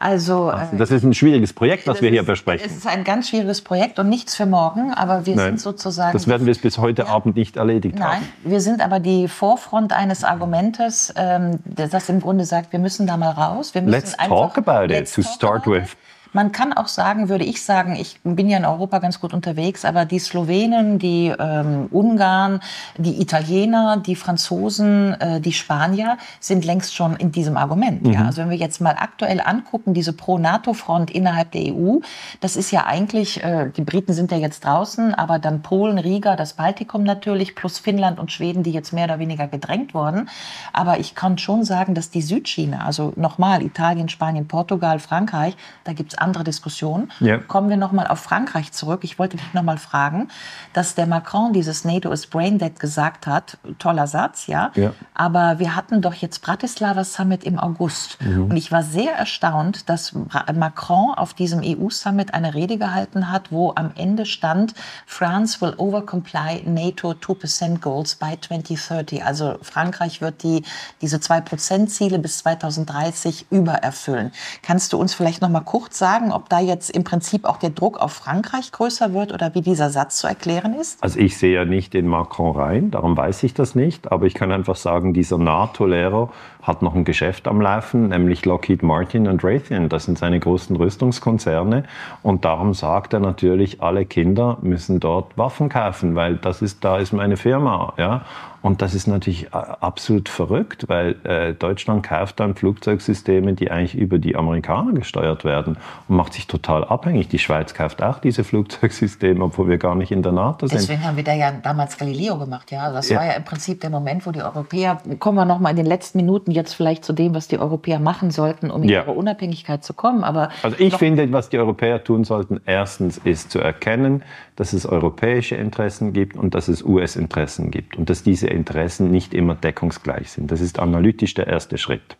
[0.02, 2.66] also, also, das ist ein schwieriges Projekt, was wir hier ist, besprechen.
[2.66, 6.14] Es ist ein ganz schwieriges Projekt und nichts für morgen, aber wir Nein, sind sozusagen.
[6.14, 8.28] Das werden wir bis heute ja, Abend nicht erledigt Nein, haben.
[8.42, 13.06] Nein, wir sind aber die Vorfront eines Argumentes, ähm, das im Grunde sagt, wir müssen
[13.06, 13.74] da mal raus.
[13.74, 15.94] Wir müssen let's talk about it to start with.
[16.32, 19.84] Man kann auch sagen, würde ich sagen, ich bin ja in Europa ganz gut unterwegs,
[19.84, 22.60] aber die Slowenen, die ähm, Ungarn,
[22.96, 28.04] die Italiener, die Franzosen, äh, die Spanier sind längst schon in diesem Argument.
[28.04, 28.12] Mhm.
[28.12, 28.24] Ja?
[28.26, 31.98] Also wenn wir jetzt mal aktuell angucken, diese Pro-NATO-Front innerhalb der EU,
[32.40, 36.36] das ist ja eigentlich, äh, die Briten sind ja jetzt draußen, aber dann Polen, Riga,
[36.36, 40.28] das Baltikum natürlich, plus Finnland und Schweden, die jetzt mehr oder weniger gedrängt wurden.
[40.72, 45.92] Aber ich kann schon sagen, dass die Südschiene, also nochmal Italien, Spanien, Portugal, Frankreich, da
[45.92, 47.10] gibt es andere Diskussion.
[47.20, 47.38] Ja.
[47.38, 49.00] Kommen wir noch mal auf Frankreich zurück.
[49.02, 50.28] Ich wollte dich noch mal fragen,
[50.72, 53.58] dass der Macron dieses NATO is brain dead gesagt hat.
[53.78, 54.72] Toller Satz, ja.
[54.74, 54.92] ja.
[55.14, 58.18] Aber wir hatten doch jetzt Bratislava Summit im August.
[58.20, 58.50] Mhm.
[58.50, 60.14] Und ich war sehr erstaunt, dass
[60.54, 64.74] Macron auf diesem EU-Summit eine Rede gehalten hat, wo am Ende stand,
[65.06, 69.24] France will overcomply NATO 2% Goals by 2030.
[69.24, 70.62] Also Frankreich wird die,
[71.00, 74.32] diese 2%-Ziele bis 2030 übererfüllen.
[74.62, 77.56] Kannst du uns vielleicht noch mal kurz sagen, sagen, ob da jetzt im Prinzip auch
[77.56, 81.02] der Druck auf Frankreich größer wird oder wie dieser Satz zu erklären ist?
[81.02, 84.10] Also ich sehe ja nicht in Macron rein, darum weiß ich das nicht.
[84.10, 86.30] Aber ich kann einfach sagen, dieser NATO-Lehrer
[86.62, 89.88] hat noch ein Geschäft am Laufen, nämlich Lockheed Martin und Raytheon.
[89.88, 91.84] Das sind seine großen Rüstungskonzerne.
[92.22, 96.98] Und darum sagt er natürlich, alle Kinder müssen dort Waffen kaufen, weil das ist, da
[96.98, 97.94] ist meine Firma.
[97.96, 98.22] Ja?
[98.62, 103.94] Und das ist natürlich äh, absolut verrückt, weil äh, Deutschland kauft dann Flugzeugsysteme, die eigentlich
[103.94, 107.28] über die Amerikaner gesteuert werden und macht sich total abhängig.
[107.28, 110.80] Die Schweiz kauft auch diese Flugzeugsysteme, obwohl wir gar nicht in der NATO sind.
[110.80, 112.70] Deswegen haben wir da ja damals Galileo gemacht.
[112.70, 113.18] Ja, das ja.
[113.18, 115.86] war ja im Prinzip der Moment, wo die Europäer, kommen wir noch mal in den
[115.86, 119.02] letzten Minuten jetzt vielleicht zu dem, was die Europäer machen sollten, um in ja.
[119.02, 120.22] ihre Unabhängigkeit zu kommen.
[120.22, 124.22] Aber also ich finde, was die Europäer tun sollten, erstens ist zu erkennen,
[124.60, 129.32] dass es europäische Interessen gibt und dass es US-Interessen gibt und dass diese Interessen nicht
[129.32, 130.50] immer deckungsgleich sind.
[130.50, 132.18] Das ist analytisch der erste Schritt.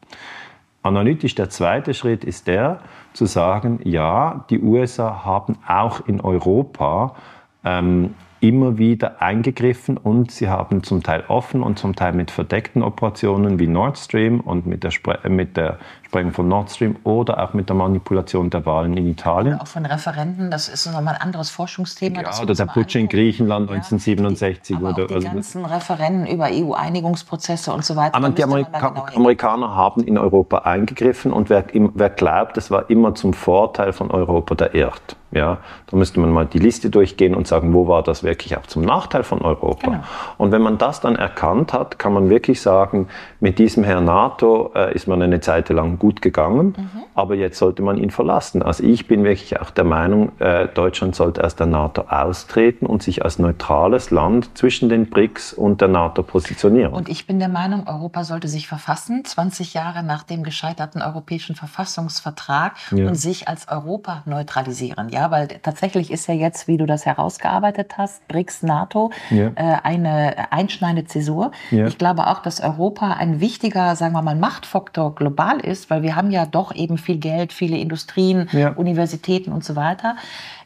[0.82, 2.80] Analytisch der zweite Schritt ist der,
[3.12, 7.14] zu sagen, ja, die USA haben auch in Europa
[7.62, 12.82] ähm, immer wieder eingegriffen und sie haben zum Teil offen und zum Teil mit verdeckten
[12.82, 17.42] Operationen wie Nord Stream und mit der, Spre mit der Sprengung von Nord Stream oder
[17.42, 19.54] auch mit der Manipulation der Wahlen in Italien.
[19.54, 22.22] Oder auch von Referenten, das ist nochmal ein anderes Forschungsthema.
[22.22, 24.76] Ja, oder der Putsch in Griechenland ja, 1967.
[24.76, 28.14] Die, aber oder, die also ganzen Referenten über EU-Einigungsprozesse und so weiter.
[28.14, 32.88] Aber die Amerika genau Amerikaner haben in Europa eingegriffen und wer, wer glaubt, es war
[32.88, 35.16] immer zum Vorteil von Europa, der irrt.
[35.32, 38.66] Ja, da müsste man mal die Liste durchgehen und sagen, wo war das wirklich auch
[38.66, 39.86] zum Nachteil von Europa.
[39.86, 40.02] Genau.
[40.38, 43.08] Und wenn man das dann erkannt hat, kann man wirklich sagen,
[43.38, 47.02] mit diesem Herrn NATO äh, ist man eine Zeit lang gut gegangen, mhm.
[47.14, 48.62] aber jetzt sollte man ihn verlassen.
[48.62, 53.02] Also ich bin wirklich auch der Meinung, äh, Deutschland sollte aus der NATO austreten und
[53.02, 56.92] sich als neutrales Land zwischen den BRICS und der NATO positionieren.
[56.92, 61.54] Und ich bin der Meinung, Europa sollte sich verfassen, 20 Jahre nach dem gescheiterten europäischen
[61.54, 63.06] Verfassungsvertrag ja.
[63.06, 65.08] und sich als Europa neutralisieren.
[65.10, 69.48] Ja, weil tatsächlich ist ja jetzt, wie du das herausgearbeitet hast, BRICS, NATO, ja.
[69.56, 71.50] äh, eine einschneidende Zäsur.
[71.70, 71.86] Ja.
[71.86, 76.16] Ich glaube auch, dass Europa ein wichtiger, sagen wir mal, Machtfaktor global ist, weil wir
[76.16, 78.70] haben ja doch eben viel Geld, viele Industrien, ja.
[78.70, 80.16] Universitäten und so weiter.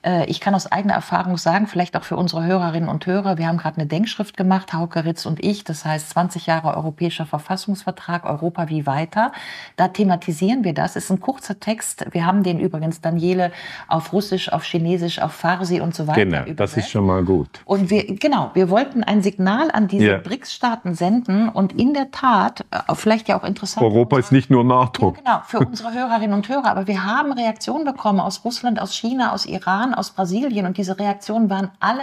[0.04, 3.46] Äh, ich kann aus eigener Erfahrung sagen, vielleicht auch für unsere Hörerinnen und Hörer, wir
[3.48, 8.24] haben gerade eine Denkschrift gemacht, Hauke Ritz und ich, das heißt 20 Jahre Europäischer Verfassungsvertrag,
[8.24, 9.32] Europa wie weiter.
[9.76, 10.96] Da thematisieren wir das.
[10.96, 12.06] Ist ein kurzer Text.
[12.12, 13.52] Wir haben den übrigens, Daniele,
[13.88, 16.24] auf Russisch, auf Chinesisch, auf Farsi und so weiter.
[16.24, 17.48] Genau, das ist schon mal gut.
[17.64, 20.18] Und wir, genau, wir wollten ein Signal an diese ja.
[20.18, 23.84] BRICS-Staaten senden und in der Tat, äh, vielleicht ja auch interessant.
[23.84, 25.14] Europa ist nicht nur NATO.
[25.16, 26.66] Ja, genau, für unsere Hörerinnen und Hörer.
[26.66, 30.98] Aber wir haben Reaktionen bekommen aus Russland, aus China, aus Iran, aus Brasilien und diese
[30.98, 32.02] Reaktionen waren alle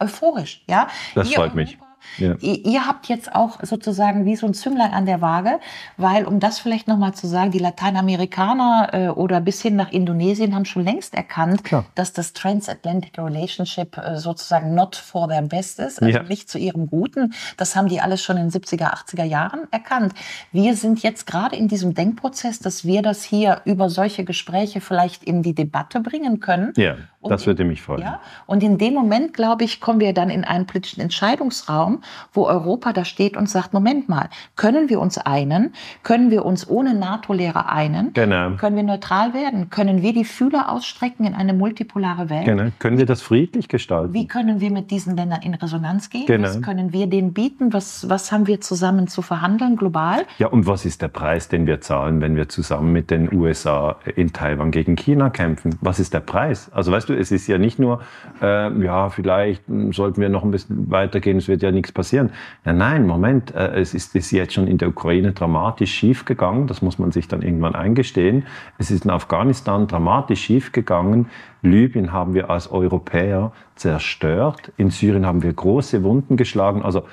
[0.00, 0.64] euphorisch.
[0.68, 0.88] Ja?
[1.14, 1.78] Das Ihr freut mich.
[2.18, 2.36] Ja.
[2.40, 5.58] Ihr habt jetzt auch sozusagen wie so ein Zünglein an der Waage,
[5.96, 10.54] weil, um das vielleicht nochmal zu sagen, die Lateinamerikaner äh, oder bis hin nach Indonesien
[10.54, 11.84] haben schon längst erkannt, Klar.
[11.94, 16.22] dass das Transatlantic Relationship äh, sozusagen not for their best ist, also ja.
[16.22, 17.34] nicht zu ihrem Guten.
[17.56, 20.14] Das haben die alles schon in den 70er, 80er Jahren erkannt.
[20.52, 25.24] Wir sind jetzt gerade in diesem Denkprozess, dass wir das hier über solche Gespräche vielleicht
[25.24, 26.72] in die Debatte bringen können.
[26.76, 26.96] Ja,
[27.28, 28.02] das würde mich freuen.
[28.02, 32.02] Ja, und in dem Moment, glaube ich, kommen wir dann in einen politischen Entscheidungsraum,
[32.32, 35.72] wo Europa da steht und sagt, Moment mal, können wir uns einen?
[36.02, 38.12] Können wir uns ohne NATO-Lehre einen?
[38.12, 38.56] Genau.
[38.56, 39.70] Können wir neutral werden?
[39.70, 42.44] Können wir die Fühler ausstrecken in eine multipolare Welt?
[42.44, 42.70] Genau.
[42.78, 44.12] Können wir das friedlich gestalten?
[44.12, 46.26] Wie können wir mit diesen Ländern in Resonanz gehen?
[46.26, 46.48] Genau.
[46.48, 47.72] Was können wir denen bieten?
[47.72, 50.24] Was, was haben wir zusammen zu verhandeln global?
[50.38, 53.96] Ja, und was ist der Preis, den wir zahlen, wenn wir zusammen mit den USA
[54.16, 55.76] in Taiwan gegen China kämpfen?
[55.80, 56.70] Was ist der Preis?
[56.72, 58.00] Also weißt du, es ist ja nicht nur,
[58.42, 62.30] äh, ja, vielleicht sollten wir noch ein bisschen weitergehen, es wird ja nichts passieren.
[62.64, 66.66] Nein, nein, Moment, äh, es ist, ist jetzt schon in der Ukraine dramatisch schief gegangen,
[66.66, 68.44] das muss man sich dann irgendwann eingestehen.
[68.78, 71.28] Es ist in Afghanistan dramatisch schief gegangen.
[71.62, 74.72] Libyen haben wir als Europäer zerstört.
[74.76, 76.82] In Syrien haben wir große Wunden geschlagen.
[76.82, 77.04] Also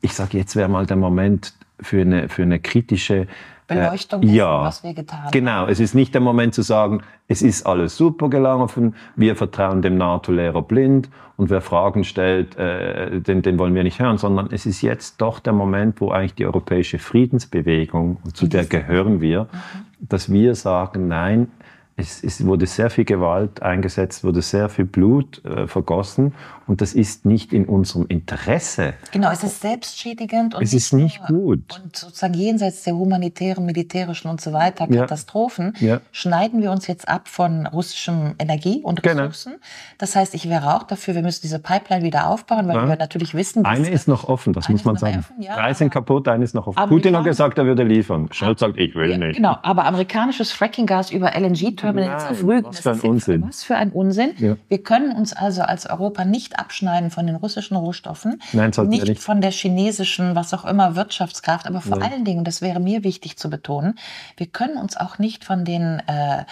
[0.00, 3.26] ich sage, jetzt wäre mal der Moment für eine, für eine kritische
[3.66, 5.30] Beleuchtung dessen, ja, was wir getan haben.
[5.30, 9.82] Genau, es ist nicht der Moment zu sagen, es ist alles super gelaufen, wir vertrauen
[9.82, 14.48] dem NATO-Lehrer blind und wer Fragen stellt, äh, den, den wollen wir nicht hören, sondern
[14.50, 19.44] es ist jetzt doch der Moment, wo eigentlich die europäische Friedensbewegung, zu der gehören wir,
[19.44, 20.06] mhm.
[20.08, 21.48] dass wir sagen, nein,
[21.96, 26.34] es, es, wurde sehr viel Gewalt eingesetzt, wurde sehr viel Blut äh, vergossen
[26.72, 28.94] und das ist nicht in unserem Interesse.
[29.10, 31.78] Genau, es ist selbstschädigend und es ist nicht gut.
[31.84, 35.96] Und sozusagen jenseits der humanitären, militärischen und so weiter Katastrophen ja.
[35.96, 36.00] Ja.
[36.12, 39.24] schneiden wir uns jetzt ab von russischem Energie und genau.
[39.24, 39.52] Ressourcen.
[39.52, 39.64] Genau.
[39.98, 42.88] Das heißt, ich wäre auch dafür, wir müssen diese Pipeline wieder aufbauen, weil ja.
[42.88, 45.26] wir natürlich wissen, eine ist noch offen, das muss man sagen.
[45.38, 46.88] Drei sind kaputt, eine ist noch offen.
[46.88, 48.30] Putin hat gesagt, er würde liefern.
[48.32, 49.36] Scholz sagt, ich will nicht.
[49.36, 52.64] Genau, aber amerikanisches Frackinggas über LNG darüber Nein, jetzt rügen.
[52.64, 53.44] Was für ein Unsinn.
[53.46, 54.56] Was für ein Unsinn.
[54.68, 59.22] Wir können uns also als Europa nicht abschneiden von den russischen Rohstoffen, Nein, nicht, nicht,
[59.22, 62.12] von der chinesischen, was auch immer, Wirtschaftskraft, aber vor Nein.
[62.12, 63.98] allen Dingen, das wäre mir wichtig zu betonen,
[64.36, 66.44] wir können uns auch nicht von den äh,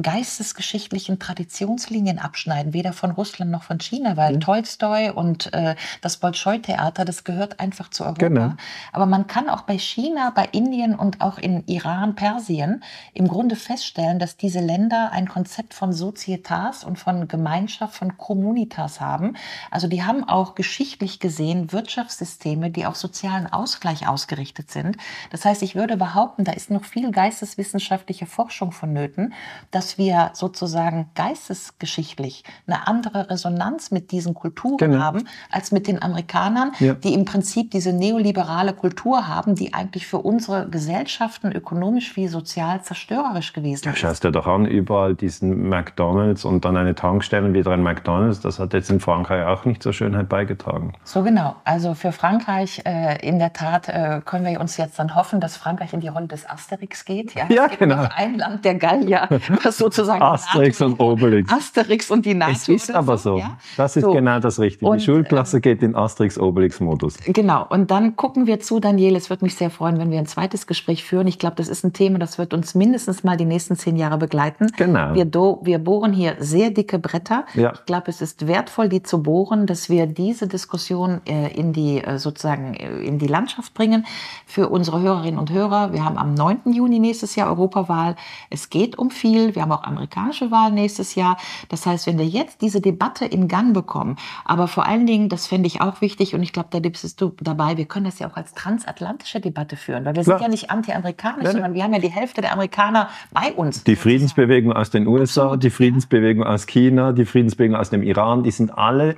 [0.00, 4.40] geistesgeschichtlichen Traditionslinien abschneiden, weder von Russland noch von China, weil mhm.
[4.40, 8.28] Tolstoi und äh, das Bolschoi-Theater, das gehört einfach zu Europa.
[8.28, 8.52] Genau.
[8.92, 12.82] Aber man kann auch bei China, bei Indien und auch in Iran, Persien
[13.14, 19.00] im Grunde feststellen, dass diese Länder ein Konzept von Sozietas und von Gemeinschaft, von Communitas
[19.00, 19.36] haben.
[19.70, 24.96] Also die haben auch geschichtlich gesehen Wirtschaftssysteme, die auf sozialen Ausgleich ausgerichtet sind.
[25.30, 29.34] Das heißt, ich würde behaupten, da ist noch viel geisteswissenschaftliche Forschung vonnöten,
[29.70, 35.00] dass wir sozusagen geistesgeschichtlich eine andere Resonanz mit diesen Kulturen genau.
[35.00, 36.94] haben als mit den Amerikanern, ja.
[36.94, 42.82] die im Prinzip diese neoliberale Kultur haben, die eigentlich für unsere Gesellschaften ökonomisch wie sozial
[42.82, 43.98] zerstörerisch gewesen ja, ist.
[43.98, 48.40] Schaust dir doch an, überall diesen McDonalds und dann eine Tankstelle und wieder ein McDonalds.
[48.40, 50.94] Das hat jetzt in Frankreich auch nicht zur Schönheit beigetragen.
[51.04, 51.56] So genau.
[51.64, 55.56] Also für Frankreich äh, in der Tat äh, können wir uns jetzt dann hoffen, dass
[55.56, 57.34] Frankreich in die Rolle des Asterix geht.
[57.34, 58.06] Ja, ja genau.
[58.16, 59.28] Ein Land der Gallier,
[59.62, 61.52] was sozusagen Asterix und Obelix.
[61.52, 62.52] Asterix und die NATO.
[62.52, 63.28] Es ist aber so.
[63.28, 63.38] so.
[63.38, 63.58] Ja?
[63.76, 64.12] Das ist so.
[64.12, 64.90] genau das Richtige.
[64.90, 67.18] Und, die Schulklasse geht in Asterix-Obelix-Modus.
[67.26, 67.66] Genau.
[67.68, 69.16] Und dann gucken wir zu, Daniel.
[69.16, 71.26] Es würde mich sehr freuen, wenn wir ein zweites Gespräch führen.
[71.26, 74.18] Ich glaube, das ist ein Thema, das wird uns mindestens mal die nächsten zehn Jahre
[74.18, 74.68] begleiten.
[74.76, 75.14] Genau.
[75.14, 77.44] Wir, do, wir bohren hier sehr dicke Bretter.
[77.54, 77.72] Ja.
[77.74, 79.27] Ich glaube, es ist wertvoll, die zu bohren,
[79.66, 84.06] dass wir diese Diskussion äh, in die äh, sozusagen äh, in die Landschaft bringen
[84.46, 85.92] für unsere Hörerinnen und Hörer.
[85.92, 86.72] Wir haben am 9.
[86.72, 88.16] Juni nächstes Jahr Europawahl.
[88.48, 89.54] Es geht um viel.
[89.54, 91.36] Wir haben auch amerikanische Wahlen nächstes Jahr.
[91.68, 94.16] Das heißt, wenn wir jetzt diese Debatte in Gang bekommen,
[94.46, 97.34] aber vor allen Dingen, das fände ich auch wichtig und ich glaube, da bist du
[97.40, 100.38] dabei, wir können das ja auch als transatlantische Debatte führen, weil wir Klar.
[100.38, 103.84] sind ja nicht anti-amerikanisch, ja, sondern wir haben ja die Hälfte der Amerikaner bei uns.
[103.84, 105.64] Die Friedensbewegung aus den USA, Absolut.
[105.64, 109.17] die Friedensbewegung aus China, die Friedensbewegung aus dem Iran, die sind alle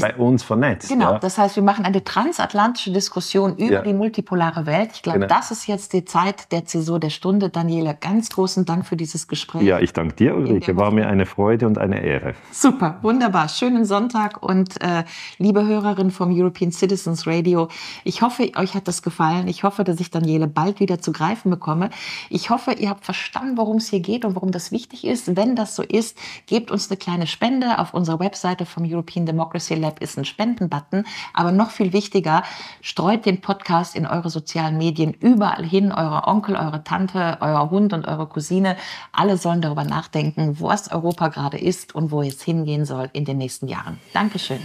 [0.00, 0.88] bei uns vernetzt.
[0.88, 1.18] Genau, ja.
[1.18, 3.82] das heißt, wir machen eine transatlantische Diskussion über ja.
[3.82, 4.90] die multipolare Welt.
[4.94, 5.34] Ich glaube, genau.
[5.34, 7.48] das ist jetzt die Zeit der Zäsur der Stunde.
[7.48, 9.62] Daniela, ganz großen Dank für dieses Gespräch.
[9.62, 10.76] Ja, ich danke dir, Ulrike.
[10.76, 12.34] War mir eine Freude und eine Ehre.
[12.50, 13.48] Super, wunderbar.
[13.48, 15.04] Schönen Sonntag und äh,
[15.38, 17.68] liebe Hörerin vom European Citizens Radio,
[18.02, 19.48] ich hoffe, euch hat das gefallen.
[19.48, 21.90] Ich hoffe, dass ich Daniele bald wieder zu greifen bekomme.
[22.30, 25.36] Ich hoffe, ihr habt verstanden, worum es hier geht und warum das wichtig ist.
[25.36, 29.74] Wenn das so ist, gebt uns eine kleine Spende auf unserer Webseite vom European Democracy
[29.84, 31.04] Lab ist ein Spendenbutton.
[31.32, 32.42] Aber noch viel wichtiger,
[32.80, 35.92] streut den Podcast in eure sozialen Medien überall hin.
[35.92, 38.76] Euer Onkel, eure Tante, euer Hund und eure Cousine.
[39.12, 43.38] Alle sollen darüber nachdenken, was Europa gerade ist und wo es hingehen soll in den
[43.38, 44.00] nächsten Jahren.
[44.12, 44.60] Dankeschön.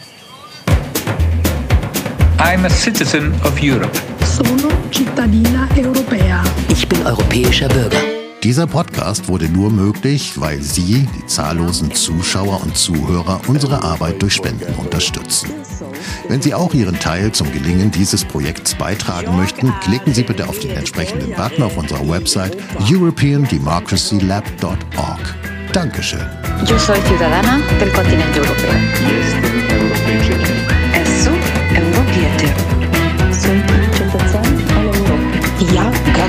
[2.39, 3.91] I'm a citizen of Europe.
[4.23, 6.41] Sono cittadina europea.
[6.69, 8.18] Ich bin europäischer Bürger.
[8.43, 14.35] Dieser Podcast wurde nur möglich, weil Sie, die zahllosen Zuschauer und Zuhörer, unsere Arbeit durch
[14.35, 15.49] Spenden unterstützen.
[16.29, 20.57] Wenn Sie auch Ihren Teil zum Gelingen dieses Projekts beitragen möchten, klicken Sie bitte auf
[20.59, 22.55] den entsprechenden Button auf unserer Website
[22.89, 25.35] europeandemocracylab.org.
[25.73, 26.25] Dankeschön.
[26.65, 28.71] Yo soy ciudadana del continente europeo.
[29.09, 30.55] Jestem Europejczykiem.
[30.93, 31.31] Esu
[31.75, 32.55] Europietyr.
[33.31, 36.08] Sunt cetățean al Europei.